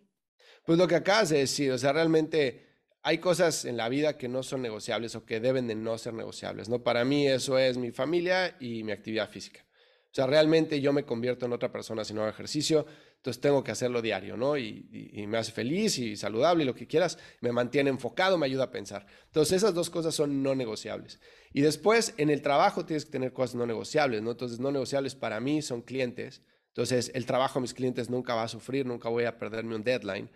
Pues 0.65 0.77
lo 0.77 0.88
que 0.88 0.96
acabas 0.96 1.30
de 1.30 1.39
decir, 1.39 1.72
o 1.72 1.77
sea, 1.77 1.92
realmente 1.94 2.68
hay 3.01 3.18
cosas 3.18 3.65
en 3.65 3.75
la 3.75 3.89
vida 3.89 4.18
que 4.18 4.30
no 4.30 4.44
son 4.44 4.62
negociables 4.62 5.16
o 5.16 5.25
que 5.25 5.40
deben 5.40 5.68
de 5.68 5.75
no 5.75 5.98
ser 5.98 6.14
negociables, 6.14 6.70
¿no? 6.70 6.83
Para 6.83 7.03
mí 7.03 7.27
eso 7.27 7.57
es 7.57 7.77
mi 7.77 7.92
familia 7.92 8.55
y 8.59 8.83
mi 8.83 8.92
actividad 8.92 9.29
física. 9.29 9.66
O 10.14 10.16
sea, 10.16 10.27
realmente 10.27 10.79
yo 10.79 10.94
me 10.94 11.05
convierto 11.05 11.48
en 11.48 11.53
otra 11.53 11.72
persona 11.72 12.05
si 12.05 12.14
no 12.14 12.22
hago 12.22 12.29
ejercicio, 12.29 12.86
entonces 13.24 13.40
tengo 13.40 13.64
que 13.64 13.72
hacerlo 13.72 14.01
diario, 14.01 14.36
¿no? 14.36 14.57
Y, 14.57 14.86
me 15.29 15.38
hace 15.38 15.53
feliz 15.53 15.98
y 15.98 16.18
saludable 16.18 16.64
y 16.64 16.66
lo 16.66 16.75
que 16.75 16.88
quieras, 16.88 17.18
me 17.40 17.53
mantiene 17.53 17.90
enfocado, 17.90 18.38
me 18.38 18.46
ayuda 18.48 18.66
a 18.66 18.70
pensar. 18.70 19.05
Entonces 19.27 19.55
esas 19.64 19.74
dos 19.74 19.90
cosas 19.90 20.14
son 20.14 20.44
no 20.44 20.55
negociables. 20.55 21.22
Y 21.53 21.62
después 21.62 22.16
en 22.18 22.29
el 22.29 22.42
trabajo 22.42 22.86
tienes 22.86 23.05
que 23.05 23.12
tener 23.12 23.31
cosas 23.31 23.55
no 23.55 23.66
negociables, 23.66 24.22
¿no? 24.22 24.31
Entonces 24.31 24.59
no 24.59 24.74
negociables 24.74 25.16
para 25.16 25.40
mí 25.40 25.62
son 25.62 25.83
clientes. 25.83 26.42
Entonces 26.68 27.12
el 27.16 27.25
trabajo 27.25 27.59
a 27.59 27.62
mis 27.62 27.74
clientes 27.74 28.09
nunca 28.09 28.36
va 28.36 28.44
a 28.44 28.50
sufrir, 28.50 28.86
nunca 28.86 29.07
voy 29.07 29.24
a 29.24 29.38
perderme 29.40 29.75
un 29.75 29.86
deadline. 29.86 30.29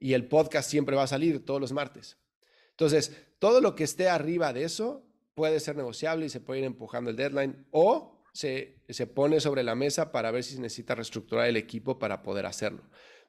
Y 0.00 0.14
el 0.14 0.26
podcast 0.26 0.68
siempre 0.68 0.96
va 0.96 1.04
a 1.04 1.06
salir 1.06 1.44
todos 1.44 1.60
los 1.60 1.70
martes. 1.70 2.18
Entonces 2.70 3.12
todo 3.38 3.60
lo 3.60 3.76
que 3.76 3.84
esté 3.84 4.08
arriba 4.08 4.52
de 4.52 4.64
eso 4.64 5.06
puede 5.36 5.60
ser 5.60 5.76
negociable 5.76 6.26
y 6.26 6.28
se 6.28 6.40
puede 6.40 6.58
ir 6.58 6.66
empujando 6.66 7.08
el 7.08 7.14
deadline 7.14 7.68
o 7.70 8.20
se, 8.32 8.78
se 8.88 9.06
pone 9.06 9.40
sobre 9.40 9.62
la 9.62 9.74
mesa 9.74 10.10
para 10.10 10.30
ver 10.30 10.42
si 10.42 10.58
necesita 10.58 10.94
reestructurar 10.94 11.46
el 11.46 11.56
equipo 11.56 11.98
para 11.98 12.22
poder 12.22 12.46
hacerlo. 12.46 12.82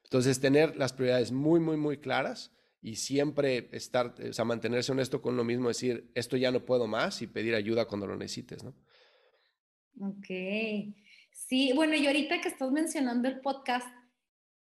Entonces, 0.04 0.40
tener 0.40 0.76
las 0.76 0.92
prioridades 0.92 1.32
muy, 1.32 1.60
muy, 1.60 1.76
muy 1.76 1.98
claras 1.98 2.52
y 2.80 2.96
siempre 2.96 3.68
estar, 3.72 4.14
o 4.28 4.32
sea, 4.32 4.44
mantenerse 4.44 4.92
honesto 4.92 5.22
con 5.22 5.36
lo 5.36 5.44
mismo, 5.44 5.68
decir, 5.68 6.10
esto 6.14 6.36
ya 6.36 6.50
no 6.50 6.64
puedo 6.64 6.86
más 6.86 7.22
y 7.22 7.26
pedir 7.26 7.54
ayuda 7.54 7.86
cuando 7.86 8.06
lo 8.06 8.16
necesites, 8.16 8.62
¿no? 8.62 8.74
Ok. 10.00 10.26
Sí, 11.32 11.72
bueno, 11.74 11.94
y 11.94 12.06
ahorita 12.06 12.40
que 12.40 12.48
estás 12.48 12.70
mencionando 12.70 13.28
el 13.28 13.40
podcast, 13.40 13.86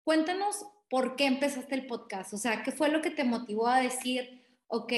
cuéntanos 0.05 0.65
por 0.89 1.17
qué 1.17 1.27
empezaste 1.27 1.75
el 1.75 1.87
podcast, 1.87 2.33
o 2.35 2.37
sea, 2.37 2.63
¿qué 2.63 2.71
fue 2.71 2.91
lo 2.91 3.01
que 3.01 3.11
te 3.11 3.25
motivó 3.25 3.67
a 3.67 3.81
decir, 3.81 4.43
ok, 4.69 4.93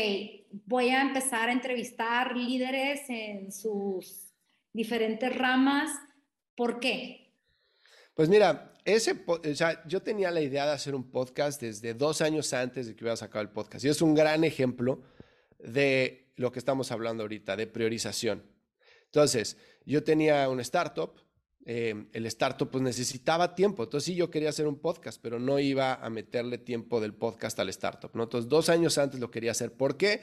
voy 0.66 0.88
a 0.90 1.02
empezar 1.02 1.48
a 1.48 1.52
entrevistar 1.52 2.36
líderes 2.36 3.08
en 3.08 3.52
sus 3.52 4.33
diferentes 4.74 5.34
ramas. 5.34 5.90
¿Por 6.54 6.78
qué? 6.80 7.32
Pues 8.14 8.28
mira, 8.28 8.74
ese, 8.84 9.24
o 9.26 9.54
sea, 9.54 9.82
yo 9.86 10.02
tenía 10.02 10.30
la 10.30 10.42
idea 10.42 10.66
de 10.66 10.72
hacer 10.72 10.94
un 10.94 11.10
podcast 11.10 11.60
desde 11.62 11.94
dos 11.94 12.20
años 12.20 12.52
antes 12.52 12.86
de 12.86 12.94
que 12.94 13.04
hubiera 13.04 13.16
sacado 13.16 13.42
el 13.42 13.50
podcast. 13.50 13.84
Y 13.84 13.88
es 13.88 14.02
un 14.02 14.14
gran 14.14 14.44
ejemplo 14.44 15.02
de 15.58 16.32
lo 16.36 16.52
que 16.52 16.58
estamos 16.58 16.92
hablando 16.92 17.22
ahorita, 17.22 17.56
de 17.56 17.66
priorización. 17.66 18.44
Entonces, 19.06 19.56
yo 19.86 20.04
tenía 20.04 20.48
un 20.48 20.60
startup, 20.60 21.12
eh, 21.64 22.06
el 22.12 22.26
startup 22.26 22.70
pues 22.70 22.82
necesitaba 22.82 23.54
tiempo, 23.54 23.84
entonces 23.84 24.06
sí 24.06 24.14
yo 24.14 24.30
quería 24.30 24.50
hacer 24.50 24.66
un 24.66 24.78
podcast, 24.78 25.18
pero 25.22 25.38
no 25.38 25.58
iba 25.58 25.94
a 25.94 26.10
meterle 26.10 26.58
tiempo 26.58 27.00
del 27.00 27.14
podcast 27.14 27.58
al 27.60 27.70
startup, 27.70 28.10
¿no? 28.14 28.24
Entonces, 28.24 28.48
dos 28.48 28.68
años 28.68 28.98
antes 28.98 29.18
lo 29.18 29.30
quería 29.30 29.52
hacer. 29.52 29.72
¿Por 29.72 29.96
qué? 29.96 30.20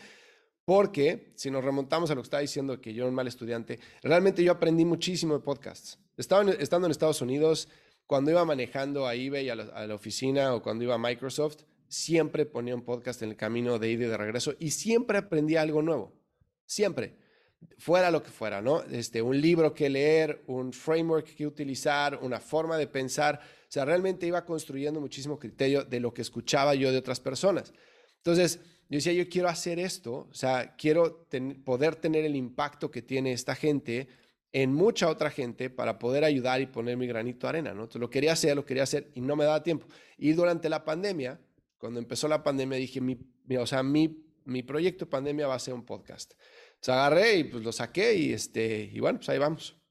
Porque 0.66 1.34
si 1.36 1.50
nos 1.50 1.64
remontamos 1.64 2.12
a 2.12 2.16
lo 2.16 2.22
que 2.22 2.28
estaba 2.28 2.42
diciendo, 2.42 2.80
que 2.80 2.94
yo 2.94 3.04
era 3.04 3.10
un 3.10 3.16
mal 3.16 3.28
estudiante, 3.28 3.80
realmente 4.04 4.44
yo 4.44 4.52
aprendí 4.52 4.86
muchísimo 4.86 5.34
de 5.34 5.44
podcasts. 5.44 6.00
Estaba 6.18 6.50
estando 6.52 6.88
en 6.88 6.92
Estados 6.92 7.22
Unidos, 7.22 7.68
cuando 8.12 8.30
iba 8.30 8.44
manejando 8.44 9.08
a 9.08 9.16
eBay, 9.16 9.50
a 9.50 9.56
la, 9.56 9.96
oficina 9.96 10.54
o 10.54 10.62
cuando 10.62 10.84
iba 10.84 10.96
a 10.96 10.98
Microsoft, 10.98 11.64
siempre 11.88 12.46
ponía 12.46 12.76
un 12.76 12.84
podcast 12.84 13.22
en 13.22 13.30
el 13.30 13.38
camino 13.38 13.80
de 13.80 13.90
ida 13.90 14.06
y 14.06 14.10
de 14.10 14.18
regreso 14.18 14.54
y 14.60 14.72
siempre 14.72 15.18
aprendía 15.18 15.62
algo 15.62 15.82
nuevo. 15.82 16.14
Siempre. 16.66 17.16
Fuera 17.78 18.12
lo 18.12 18.22
que 18.22 18.30
fuera, 18.30 18.62
¿no? 18.62 18.84
Este, 18.84 19.22
un 19.22 19.40
libro 19.40 19.74
que 19.74 19.90
leer, 19.90 20.44
un 20.48 20.74
framework 20.74 21.36
que 21.36 21.48
utilizar, 21.48 22.20
una 22.22 22.42
forma 22.42 22.78
de 22.78 22.88
pensar. 22.88 23.40
O 23.40 23.72
sea, 23.72 23.86
realmente 23.86 24.28
iba 24.28 24.44
construyendo 24.44 25.00
muchísimo 25.00 25.40
criterio 25.40 25.86
de 25.86 26.00
lo 26.02 26.14
que 26.14 26.22
escuchaba 26.22 26.76
yo 26.76 26.92
de 26.92 26.98
otras 26.98 27.22
personas. 27.22 27.72
Entonces, 28.18 28.60
yo 28.92 28.98
decía, 28.98 29.14
yo 29.14 29.30
quiero 29.30 29.48
hacer 29.48 29.80
esto, 29.80 30.28
o 30.30 30.34
sea, 30.34 30.76
quiero 30.76 31.26
poder 31.64 31.96
tener 31.96 32.26
el 32.26 32.36
impacto 32.36 32.92
que 32.92 33.02
tiene 33.02 33.32
esta 33.32 33.56
gente 33.56 34.10
en 34.52 34.74
mucha 34.74 35.08
otra 35.08 35.30
gente 35.30 35.70
para 35.70 35.98
poder 35.98 36.26
ayudar 36.26 36.60
y 36.60 36.66
poner 36.66 36.98
mi 36.98 37.08
granito 37.08 37.48
de 37.48 37.50
arena, 37.52 37.74
¿no? 37.74 37.84
Entonces 37.84 38.02
lo 38.02 38.10
quería 38.10 38.34
hacer, 38.34 38.54
lo 38.54 38.66
quería 38.66 38.84
hacer 38.84 39.10
y 39.16 39.22
no 39.22 39.38
me 39.38 39.46
daba 39.46 39.64
tiempo. 39.64 39.88
Y 40.18 40.34
durante 40.34 40.68
la 40.68 40.84
pandemia, 40.84 41.40
cuando 41.78 42.02
empezó 42.02 42.28
la 42.28 42.44
pandemia, 42.44 42.78
dije, 42.78 43.00
mi, 43.00 43.18
o 43.58 43.66
sea, 43.66 43.82
mi, 43.82 44.26
mi 44.44 44.62
proyecto 44.62 45.10
pandemia 45.10 45.48
va 45.48 45.56
a 45.56 45.60
ser 45.60 45.74
un 45.74 45.86
podcast. 45.86 46.34
Entonces 46.72 46.90
agarré 46.90 47.38
y 47.38 47.44
pues 47.46 47.64
lo 47.64 47.72
saqué 47.72 48.14
y, 48.16 48.34
este, 48.34 48.90
y 48.92 49.00
bueno, 49.00 49.20
pues 49.20 49.30
ahí 49.30 49.38
vamos. 49.38 49.82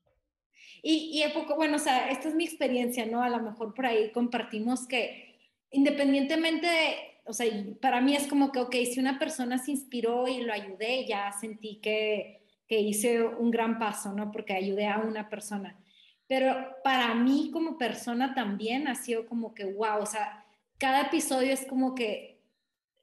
Y, 0.82 1.24
y 1.24 1.32
poco, 1.32 1.56
bueno, 1.56 1.76
o 1.76 1.80
sea, 1.80 2.10
esta 2.10 2.28
es 2.28 2.34
mi 2.34 2.44
experiencia, 2.44 3.06
¿no? 3.06 3.22
A 3.22 3.30
lo 3.30 3.40
mejor 3.40 3.72
por 3.72 3.86
ahí 3.86 4.12
compartimos 4.12 4.86
que 4.86 5.38
independientemente 5.70 6.66
de 6.66 7.09
o 7.24 7.32
sea, 7.32 7.46
para 7.80 8.00
mí 8.00 8.14
es 8.14 8.26
como 8.26 8.52
que, 8.52 8.60
ok, 8.60 8.74
si 8.92 9.00
una 9.00 9.18
persona 9.18 9.58
se 9.58 9.72
inspiró 9.72 10.28
y 10.28 10.42
lo 10.42 10.52
ayudé, 10.52 11.06
ya 11.06 11.32
sentí 11.32 11.80
que, 11.80 12.46
que 12.66 12.80
hice 12.80 13.24
un 13.24 13.50
gran 13.50 13.78
paso, 13.78 14.12
¿no? 14.12 14.30
Porque 14.30 14.52
ayudé 14.52 14.86
a 14.86 14.98
una 14.98 15.28
persona. 15.28 15.78
Pero 16.26 16.54
para 16.84 17.14
mí 17.14 17.50
como 17.52 17.78
persona 17.78 18.34
también 18.34 18.88
ha 18.88 18.94
sido 18.94 19.26
como 19.26 19.54
que, 19.54 19.64
wow, 19.64 20.00
o 20.00 20.06
sea, 20.06 20.44
cada 20.78 21.02
episodio 21.02 21.52
es 21.52 21.66
como 21.66 21.94
que 21.94 22.30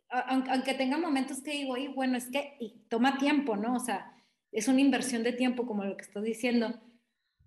aunque 0.09 0.73
tenga 0.73 0.97
momentos 0.97 1.41
que 1.41 1.51
digo, 1.51 1.75
y 1.77 1.87
bueno, 1.87 2.17
es 2.17 2.27
que 2.27 2.55
y 2.59 2.81
toma 2.89 3.17
tiempo, 3.17 3.57
¿no? 3.57 3.75
O 3.75 3.79
sea, 3.79 4.13
es 4.51 4.67
una 4.67 4.81
inversión 4.81 5.23
de 5.23 5.33
tiempo, 5.33 5.65
como 5.65 5.83
lo 5.83 5.97
que 5.97 6.03
estás 6.03 6.23
diciendo, 6.23 6.79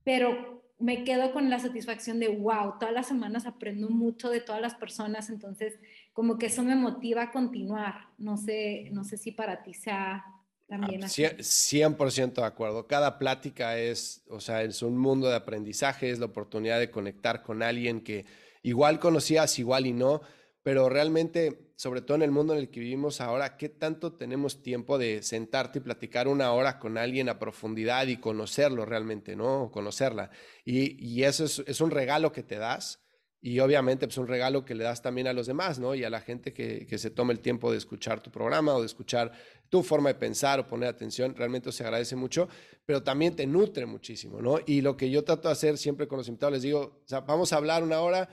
pero 0.05 0.63
me 0.81 1.05
quedo 1.05 1.33
con 1.33 1.51
la 1.51 1.59
satisfacción 1.59 2.19
de, 2.19 2.29
wow, 2.29 2.79
todas 2.81 2.95
las 2.95 3.07
semanas 3.07 3.47
aprendo 3.47 3.91
mucho 3.91 4.31
de 4.31 4.41
todas 4.41 4.63
las 4.63 4.75
personas, 4.75 5.29
entonces 5.29 5.79
como 6.13 6.39
que 6.39 6.47
eso 6.47 6.63
me 6.63 6.75
motiva 6.75 7.25
a 7.25 7.31
continuar. 7.31 8.09
No 8.19 8.37
sé, 8.37 8.89
no 8.93 9.05
sé 9.05 9.17
si 9.17 9.31
para 9.31 9.63
ti 9.63 9.75
sea 9.75 10.25
también 10.67 11.05
así. 11.05 11.23
100% 11.23 12.35
de 12.35 12.45
acuerdo. 12.45 12.87
Cada 12.87 13.19
plática 13.19 13.77
es, 13.79 14.25
o 14.29 14.41
sea, 14.41 14.63
es 14.63 14.83
un 14.83 14.97
mundo 14.97 15.29
de 15.29 15.37
aprendizaje, 15.37 16.11
es 16.11 16.19
la 16.19 16.27
oportunidad 16.27 16.79
de 16.79 16.91
conectar 16.91 17.43
con 17.43 17.63
alguien 17.63 18.01
que 18.01 18.25
igual 18.63 18.99
conocías, 18.99 19.59
igual 19.59 19.87
y 19.87 19.93
no, 19.93 20.23
pero 20.63 20.89
realmente, 20.89 21.73
sobre 21.77 22.03
todo 22.03 22.17
en 22.17 22.23
el 22.23 22.31
mundo 22.31 22.53
en 22.53 22.59
el 22.59 22.71
que 22.71 22.81
vivimos 22.81 23.21
ahora, 23.21 23.57
¿qué 23.57 23.69
tanto 23.69 24.13
tenemos 24.13 24.63
tiempo 24.63 24.99
de 24.99 25.23
sentarte 25.23 25.79
y 25.79 25.83
platicar 25.83 26.29
una 26.29 26.53
hora 26.53 26.79
con 26.79 26.99
alguien 26.99 27.29
a 27.29 27.39
profundidad 27.39 28.07
y 28.09 28.19
conocerlo 28.19 28.85
realmente, 28.85 29.37
¿no? 29.37 29.71
Conocerla. 29.73 30.31
Y, 30.65 31.23
eso 31.23 31.45
es, 31.45 31.81
un 31.81 31.91
regalo 31.91 32.33
que 32.33 32.43
te 32.43 32.57
das 32.57 33.01
y 33.41 33.59
obviamente 33.61 34.05
es 34.05 34.09
pues, 34.09 34.19
un 34.19 34.29
regalo 34.29 34.67
que 34.67 34.75
le 34.75 34.85
das 34.85 35.01
también 35.01 35.27
a 35.27 35.33
los 35.33 35.47
demás, 35.47 35.79
¿no? 35.79 35.95
Y 35.95 36.05
a 36.05 36.11
la 36.11 36.21
gente 36.21 36.53
que, 36.53 36.87
que 36.87 36.99
se 36.99 37.11
tome 37.11 37.33
el 37.33 37.41
tiempo 37.41 37.73
de 37.73 37.79
escuchar 37.79 38.23
tu 38.23 38.31
programa 38.31 38.75
o 38.75 38.81
de 38.81 38.87
escuchar 38.87 39.33
tu 39.71 39.83
forma 39.83 40.11
de 40.11 40.17
pensar 40.17 40.61
o 40.61 40.67
poner 40.67 40.91
atención, 40.91 41.35
realmente 41.35 41.73
se 41.73 41.83
agradece 41.85 42.17
mucho, 42.17 42.49
pero 42.85 43.03
también 43.03 43.35
te 43.35 43.47
nutre 43.47 43.87
muchísimo, 43.87 44.43
¿no? 44.43 44.59
Y 44.67 44.83
lo 44.83 44.95
que 44.97 45.09
yo 45.09 45.25
trato 45.25 45.49
de 45.49 45.53
hacer 45.53 45.79
siempre 45.79 46.07
con 46.07 46.19
los 46.19 46.29
invitados, 46.29 46.53
les 46.53 46.63
digo, 46.63 47.01
o 47.11 47.23
vamos 47.23 47.55
a 47.55 47.57
hablar 47.57 47.83
una 47.83 48.01
hora 48.01 48.29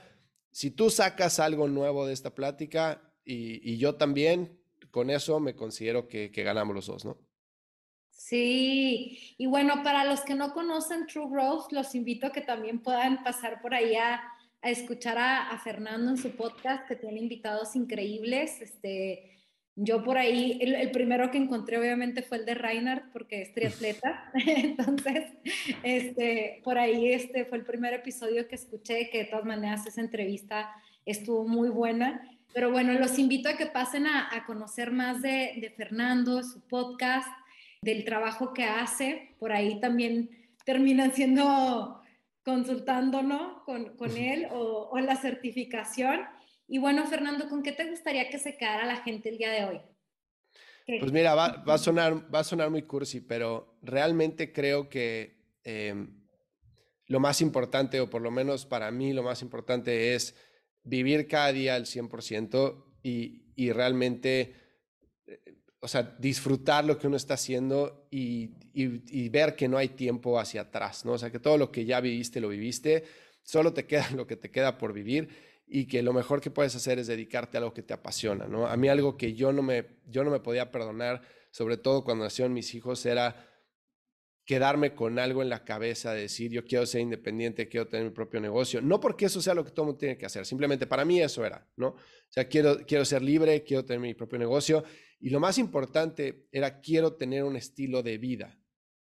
si 0.50 0.70
tú 0.70 0.90
sacas 0.90 1.40
algo 1.40 1.68
nuevo 1.68 2.06
de 2.06 2.12
esta 2.12 2.34
plática 2.34 3.02
y, 3.24 3.76
yo 3.76 3.96
también, 3.96 4.58
con 4.90 5.10
eso 5.10 5.38
me 5.38 5.54
considero 5.54 6.08
que, 6.08 6.28
ganamos 6.28 6.74
los 6.74 6.86
dos, 6.86 7.04
¿no? 7.04 7.18
Sí, 8.10 9.34
y 9.38 9.46
bueno, 9.46 9.82
para 9.84 10.04
los 10.04 10.22
que 10.22 10.34
no 10.34 10.52
conocen 10.52 11.06
True 11.06 11.28
Growth, 11.30 11.72
los 11.72 11.94
invito 11.94 12.26
a 12.26 12.32
que 12.32 12.40
también 12.40 12.82
puedan 12.82 13.22
pasar 13.22 13.60
por 13.62 13.74
ahí 13.74 13.94
a, 13.94 14.22
escuchar 14.62 15.18
a, 15.18 15.50
a, 15.50 15.58
Fernando 15.60 16.10
en 16.10 16.16
su 16.16 16.30
podcast, 16.32 16.88
que 16.88 16.96
tiene 16.96 17.20
invitados 17.20 17.76
increíbles. 17.76 18.60
Este, 18.60 19.37
yo 19.80 20.02
por 20.02 20.18
ahí, 20.18 20.58
el, 20.60 20.90
primero 20.90 21.30
que 21.30 21.38
encontré 21.38 21.78
obviamente 21.78 22.22
fue 22.22 22.38
el 22.38 22.46
de 22.46 22.54
Reinhardt, 22.54 23.12
porque 23.12 23.42
es 23.42 23.54
triatleta. 23.54 24.28
Entonces, 24.34 25.26
este, 25.84 26.60
por 26.64 26.78
ahí 26.78 27.12
este 27.12 27.44
fue 27.44 27.58
el 27.58 27.64
primer 27.64 27.94
episodio 27.94 28.48
que 28.48 28.56
escuché, 28.56 29.08
que 29.08 29.18
de 29.18 29.24
todas 29.26 29.44
maneras 29.44 29.86
esa 29.86 30.00
entrevista 30.00 30.68
estuvo 31.06 31.46
muy 31.46 31.68
buena. 31.68 32.28
Pero 32.52 32.72
bueno, 32.72 32.92
los 32.94 33.20
invito 33.20 33.48
a 33.48 33.56
que 33.56 33.66
pasen 33.66 34.08
a, 34.08 34.44
conocer 34.46 34.90
más 34.90 35.22
de, 35.22 35.54
de, 35.60 35.70
Fernando, 35.70 36.42
su 36.42 36.60
podcast, 36.62 37.28
del 37.80 38.04
trabajo 38.04 38.52
que 38.52 38.64
hace. 38.64 39.36
Por 39.38 39.52
ahí 39.52 39.78
también 39.78 40.28
terminan 40.64 41.12
siendo 41.12 42.02
consultándonos 42.44 43.62
con, 43.62 43.96
con 43.96 44.16
él 44.16 44.48
o, 44.50 44.88
o 44.90 44.98
la 44.98 45.14
certificación. 45.14 46.22
Y 46.68 46.78
bueno, 46.78 47.06
Fernando, 47.06 47.48
¿con 47.48 47.62
qué 47.62 47.72
te 47.72 47.88
gustaría 47.88 48.28
que 48.28 48.38
se 48.38 48.58
quedara 48.58 48.84
la 48.84 48.98
gente 48.98 49.30
el 49.30 49.38
día 49.38 49.50
de 49.50 49.64
hoy? 49.64 49.80
Pues 51.00 51.12
mira, 51.12 51.34
va, 51.34 51.62
a 51.66 51.78
sonar, 51.78 52.70
muy 52.70 52.82
cursi, 52.82 53.20
pero 53.20 53.78
realmente 53.82 54.52
creo 54.52 54.88
que 54.88 55.58
em, 55.64 56.24
lo 57.06 57.20
más 57.20 57.40
importante, 57.40 58.00
o 58.00 58.08
por 58.08 58.22
lo 58.22 58.30
menos 58.30 58.64
para 58.66 58.90
mí 58.90 59.12
lo 59.12 59.22
más 59.22 59.42
importante, 59.42 60.14
es 60.14 60.34
vivir 60.84 61.26
cada 61.26 61.52
día 61.52 61.74
al 61.74 61.84
100% 61.84 62.84
y, 63.02 63.52
y 63.54 63.72
realmente, 63.72 64.54
eh, 65.26 65.40
o 65.80 65.88
sea, 65.88 66.02
disfrutar 66.02 66.84
lo 66.84 66.98
que 66.98 67.06
uno 67.06 67.16
está 67.16 67.34
haciendo 67.34 68.08
y, 68.10 68.54
y, 68.72 69.28
ver 69.28 69.56
que 69.56 69.68
no 69.68 69.76
hay 69.76 69.88
tiempo 69.90 70.38
hacia 70.38 70.62
atrás, 70.62 71.04
¿no? 71.04 71.12
O 71.12 71.18
sea, 71.18 71.30
que 71.30 71.38
todo 71.38 71.58
lo 71.58 71.70
que 71.70 71.84
ya 71.84 72.00
viviste, 72.00 72.40
lo 72.40 72.48
viviste, 72.48 73.04
solo 73.42 73.74
te 73.74 73.86
queda 73.86 74.08
lo 74.16 74.26
que 74.26 74.36
te 74.36 74.50
queda 74.50 74.78
por 74.78 74.92
vivir 74.92 75.28
y 75.70 75.86
que 75.86 76.02
lo 76.02 76.12
mejor 76.12 76.40
que 76.40 76.50
puedes 76.50 76.74
hacer 76.74 76.98
es 76.98 77.06
dedicarte 77.06 77.56
a 77.56 77.60
algo 77.60 77.74
que 77.74 77.82
te 77.82 77.94
apasiona, 77.94 78.46
¿no? 78.46 78.66
A 78.66 78.76
mí 78.76 78.88
algo 78.88 79.16
que 79.16 79.34
yo 79.34 79.52
no 79.52 79.62
me, 79.62 79.98
yo 80.06 80.24
no 80.24 80.30
me 80.30 80.40
podía 80.40 80.70
perdonar, 80.70 81.22
sobre 81.50 81.76
todo 81.76 82.04
cuando 82.04 82.24
nacieron 82.24 82.52
mis 82.52 82.74
hijos, 82.74 83.04
era 83.04 83.46
quedarme 84.46 84.94
con 84.94 85.18
algo 85.18 85.42
en 85.42 85.50
la 85.50 85.64
cabeza, 85.64 86.14
de 86.14 86.22
decir, 86.22 86.50
yo 86.50 86.64
quiero 86.64 86.86
ser 86.86 87.02
independiente, 87.02 87.68
quiero 87.68 87.86
tener 87.86 88.06
mi 88.06 88.12
propio 88.12 88.40
negocio, 88.40 88.80
no 88.80 88.98
porque 88.98 89.26
eso 89.26 89.42
sea 89.42 89.52
lo 89.52 89.62
que 89.62 89.72
todo 89.72 89.84
mundo 89.84 89.98
tiene 89.98 90.16
que 90.16 90.24
hacer, 90.24 90.46
simplemente 90.46 90.86
para 90.86 91.04
mí 91.04 91.20
eso 91.20 91.44
era, 91.44 91.68
¿no? 91.76 91.88
O 91.88 91.96
sea, 92.30 92.48
quiero, 92.48 92.78
quiero 92.86 93.04
ser 93.04 93.20
libre, 93.20 93.62
quiero 93.62 93.84
tener 93.84 94.00
mi 94.00 94.14
propio 94.14 94.38
negocio, 94.38 94.84
y 95.20 95.28
lo 95.28 95.38
más 95.38 95.58
importante 95.58 96.48
era, 96.50 96.80
quiero 96.80 97.14
tener 97.14 97.44
un 97.44 97.56
estilo 97.56 98.02
de 98.02 98.18
vida. 98.18 98.58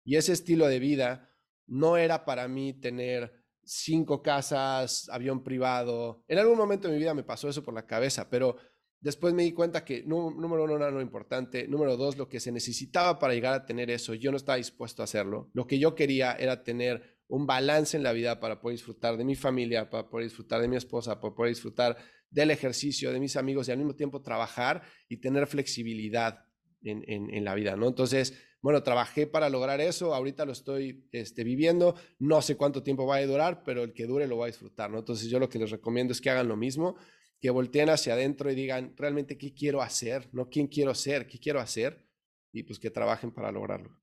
Y 0.04 0.16
ese 0.16 0.32
estilo 0.32 0.66
de 0.66 0.78
vida 0.78 1.30
no 1.66 1.96
era 1.96 2.24
para 2.24 2.46
mí 2.46 2.72
tener 2.72 3.43
cinco 3.66 4.22
casas, 4.22 5.08
avión 5.10 5.42
privado. 5.42 6.22
En 6.28 6.38
algún 6.38 6.56
momento 6.56 6.88
de 6.88 6.94
mi 6.94 7.00
vida 7.00 7.14
me 7.14 7.22
pasó 7.22 7.48
eso 7.48 7.62
por 7.62 7.74
la 7.74 7.86
cabeza, 7.86 8.28
pero 8.28 8.56
después 9.00 9.34
me 9.34 9.42
di 9.42 9.52
cuenta 9.52 9.84
que 9.84 10.02
número 10.02 10.64
uno 10.64 10.78
no 10.78 10.84
era 10.84 10.90
lo 10.90 11.00
importante, 11.00 11.68
número 11.68 11.96
dos, 11.96 12.16
lo 12.16 12.28
que 12.28 12.40
se 12.40 12.52
necesitaba 12.52 13.18
para 13.18 13.34
llegar 13.34 13.54
a 13.54 13.66
tener 13.66 13.90
eso, 13.90 14.14
yo 14.14 14.30
no 14.30 14.36
estaba 14.36 14.56
dispuesto 14.56 15.02
a 15.02 15.04
hacerlo. 15.04 15.50
Lo 15.52 15.66
que 15.66 15.78
yo 15.78 15.94
quería 15.94 16.32
era 16.32 16.62
tener 16.62 17.20
un 17.26 17.46
balance 17.46 17.96
en 17.96 18.02
la 18.02 18.12
vida 18.12 18.40
para 18.40 18.60
poder 18.60 18.76
disfrutar 18.76 19.16
de 19.16 19.24
mi 19.24 19.34
familia, 19.34 19.90
para 19.90 20.08
poder 20.08 20.26
disfrutar 20.26 20.60
de 20.60 20.68
mi 20.68 20.76
esposa, 20.76 21.20
para 21.20 21.34
poder 21.34 21.54
disfrutar 21.54 21.96
del 22.30 22.50
ejercicio, 22.50 23.12
de 23.12 23.20
mis 23.20 23.36
amigos 23.36 23.68
y 23.68 23.72
al 23.72 23.78
mismo 23.78 23.94
tiempo 23.94 24.22
trabajar 24.22 24.82
y 25.08 25.18
tener 25.18 25.46
flexibilidad 25.46 26.44
en, 26.82 27.02
en 27.06 27.44
la 27.44 27.54
vida, 27.54 27.76
¿no? 27.76 27.88
Entonces, 27.88 28.34
bueno, 28.64 28.82
trabajé 28.82 29.26
para 29.26 29.50
lograr 29.50 29.82
eso, 29.82 30.14
ahorita 30.14 30.46
lo 30.46 30.52
estoy 30.52 31.06
este, 31.12 31.44
viviendo, 31.44 31.96
no 32.18 32.40
sé 32.40 32.56
cuánto 32.56 32.82
tiempo 32.82 33.04
va 33.04 33.16
a 33.16 33.26
durar, 33.26 33.62
pero 33.62 33.82
el 33.82 33.92
que 33.92 34.06
dure 34.06 34.26
lo 34.26 34.38
va 34.38 34.46
a 34.46 34.46
disfrutar, 34.46 34.90
¿no? 34.90 35.00
Entonces 35.00 35.28
yo 35.28 35.38
lo 35.38 35.50
que 35.50 35.58
les 35.58 35.70
recomiendo 35.70 36.14
es 36.14 36.20
que 36.22 36.30
hagan 36.30 36.48
lo 36.48 36.56
mismo, 36.56 36.96
que 37.42 37.50
volteen 37.50 37.90
hacia 37.90 38.14
adentro 38.14 38.50
y 38.50 38.54
digan 38.54 38.94
realmente 38.96 39.36
qué 39.36 39.52
quiero 39.52 39.82
hacer, 39.82 40.30
no 40.32 40.48
quién 40.48 40.68
quiero 40.68 40.94
ser, 40.94 41.26
qué 41.26 41.38
quiero 41.38 41.60
hacer, 41.60 42.06
y 42.54 42.62
pues 42.62 42.78
que 42.78 42.88
trabajen 42.88 43.32
para 43.32 43.52
lograrlo. 43.52 44.00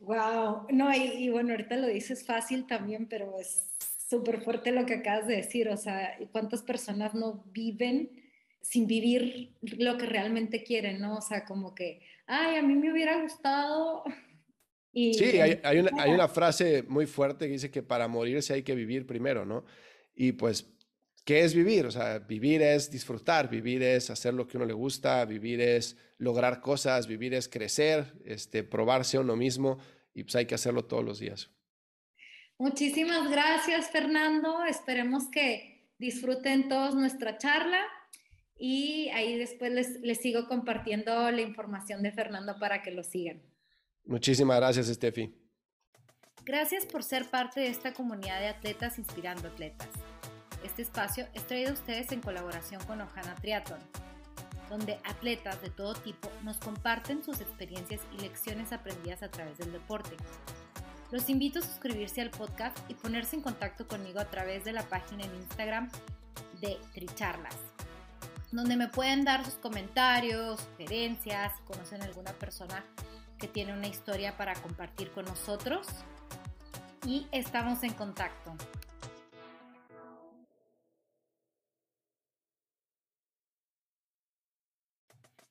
Wow, 0.00 0.66
no, 0.72 0.92
y, 0.92 1.28
bueno, 1.28 1.52
ahorita 1.52 1.76
lo 1.76 1.86
dices 1.86 2.26
fácil 2.26 2.66
también, 2.66 3.06
pero 3.06 3.38
es 3.38 3.76
súper 4.08 4.42
fuerte 4.42 4.72
lo 4.72 4.86
que 4.86 4.94
acabas 4.94 5.28
de 5.28 5.36
decir, 5.36 5.68
o 5.68 5.76
sea, 5.76 6.18
¿cuántas 6.32 6.62
personas 6.62 7.14
no 7.14 7.44
viven 7.52 8.10
sin 8.60 8.88
vivir 8.88 9.54
lo 9.60 9.96
que 9.98 10.06
realmente 10.06 10.64
quieren, 10.64 11.00
¿no? 11.00 11.18
O 11.18 11.22
sea, 11.22 11.44
como 11.44 11.76
que 11.76 12.00
ay, 12.32 12.56
a 12.56 12.62
mí 12.62 12.74
me 12.74 12.92
hubiera 12.92 13.20
gustado. 13.20 14.04
Y, 14.94 15.14
sí, 15.14 15.40
hay, 15.40 15.78
una, 15.78 15.90
hay 16.02 16.10
una 16.10 16.28
frase 16.28 16.82
muy 16.82 17.06
fuerte 17.06 17.46
que 17.46 17.52
dice 17.52 17.70
que 17.70 17.82
para 17.82 18.08
morirse 18.08 18.52
hay 18.52 18.62
que 18.62 18.74
vivir 18.74 19.06
primero, 19.06 19.46
¿no? 19.46 19.64
Y 20.14 20.32
pues, 20.32 20.70
¿qué 21.24 21.40
es 21.40 21.54
vivir? 21.54 21.86
O 21.86 21.90
sea, 21.90 22.18
vivir 22.18 22.60
es 22.60 22.90
disfrutar, 22.90 23.48
vivir 23.48 23.82
es 23.82 24.10
hacer 24.10 24.34
lo 24.34 24.46
que 24.46 24.58
uno 24.58 24.66
le 24.66 24.74
gusta, 24.74 25.24
vivir 25.24 25.62
es 25.62 25.96
lograr 26.18 26.60
cosas, 26.60 27.06
vivir 27.06 27.32
es 27.32 27.48
crecer, 27.48 28.12
este, 28.26 28.64
probarse 28.64 29.16
a 29.16 29.20
uno 29.20 29.34
mismo 29.34 29.78
y 30.12 30.24
pues 30.24 30.36
hay 30.36 30.44
que 30.44 30.56
hacerlo 30.56 30.84
todos 30.84 31.02
los 31.02 31.18
días. 31.20 31.48
Muchísimas 32.58 33.30
gracias, 33.30 33.90
Fernando. 33.90 34.62
Esperemos 34.66 35.30
que 35.30 35.88
disfruten 35.96 36.68
todos 36.68 36.94
nuestra 36.94 37.38
charla 37.38 37.82
y 38.64 39.08
ahí 39.08 39.36
después 39.36 39.72
les, 39.72 40.00
les 40.02 40.20
sigo 40.20 40.46
compartiendo 40.46 41.28
la 41.32 41.40
información 41.40 42.00
de 42.00 42.12
Fernando 42.12 42.60
para 42.60 42.80
que 42.80 42.92
lo 42.92 43.02
sigan. 43.02 43.42
Muchísimas 44.04 44.56
gracias, 44.58 44.86
Steffi. 44.86 45.34
Gracias 46.44 46.86
por 46.86 47.02
ser 47.02 47.28
parte 47.28 47.58
de 47.58 47.66
esta 47.66 47.92
comunidad 47.92 48.38
de 48.38 48.46
atletas 48.46 48.98
inspirando 48.98 49.48
atletas. 49.48 49.88
Este 50.62 50.82
espacio 50.82 51.26
es 51.34 51.44
traído 51.44 51.70
a 51.70 51.72
ustedes 51.72 52.12
en 52.12 52.20
colaboración 52.20 52.80
con 52.84 53.00
Ojana 53.00 53.34
Triathlon, 53.34 53.80
donde 54.70 55.00
atletas 55.02 55.60
de 55.60 55.70
todo 55.70 55.94
tipo 55.94 56.30
nos 56.44 56.58
comparten 56.58 57.24
sus 57.24 57.40
experiencias 57.40 58.00
y 58.16 58.22
lecciones 58.22 58.70
aprendidas 58.70 59.24
a 59.24 59.30
través 59.32 59.58
del 59.58 59.72
deporte. 59.72 60.14
Los 61.10 61.28
invito 61.28 61.58
a 61.58 61.62
suscribirse 61.62 62.20
al 62.20 62.30
podcast 62.30 62.78
y 62.88 62.94
ponerse 62.94 63.34
en 63.34 63.42
contacto 63.42 63.88
conmigo 63.88 64.20
a 64.20 64.30
través 64.30 64.62
de 64.62 64.72
la 64.72 64.88
página 64.88 65.24
en 65.24 65.34
Instagram 65.34 65.90
de 66.60 66.78
Tricharlas 66.94 67.71
donde 68.52 68.76
me 68.76 68.88
pueden 68.88 69.24
dar 69.24 69.44
sus 69.44 69.54
comentarios, 69.54 70.60
sugerencias, 70.60 71.56
si 71.56 71.62
conocen 71.64 72.02
alguna 72.02 72.32
persona 72.32 72.84
que 73.38 73.48
tiene 73.48 73.72
una 73.72 73.88
historia 73.88 74.36
para 74.36 74.54
compartir 74.54 75.10
con 75.10 75.24
nosotros. 75.24 75.86
Y 77.06 77.26
estamos 77.32 77.82
en 77.82 77.94
contacto. 77.94 78.54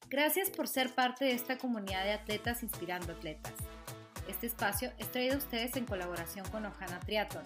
Gracias 0.07 0.49
por 0.49 0.67
ser 0.67 0.93
parte 0.93 1.25
de 1.25 1.31
esta 1.31 1.57
comunidad 1.57 2.03
de 2.03 2.13
atletas 2.13 2.63
inspirando 2.63 3.13
atletas. 3.13 3.53
Este 4.27 4.47
espacio 4.47 4.93
es 4.97 5.11
traído 5.11 5.35
a 5.35 5.37
ustedes 5.37 5.75
en 5.75 5.85
colaboración 5.85 6.47
con 6.49 6.65
Ojana 6.65 6.99
Triathlon 6.99 7.45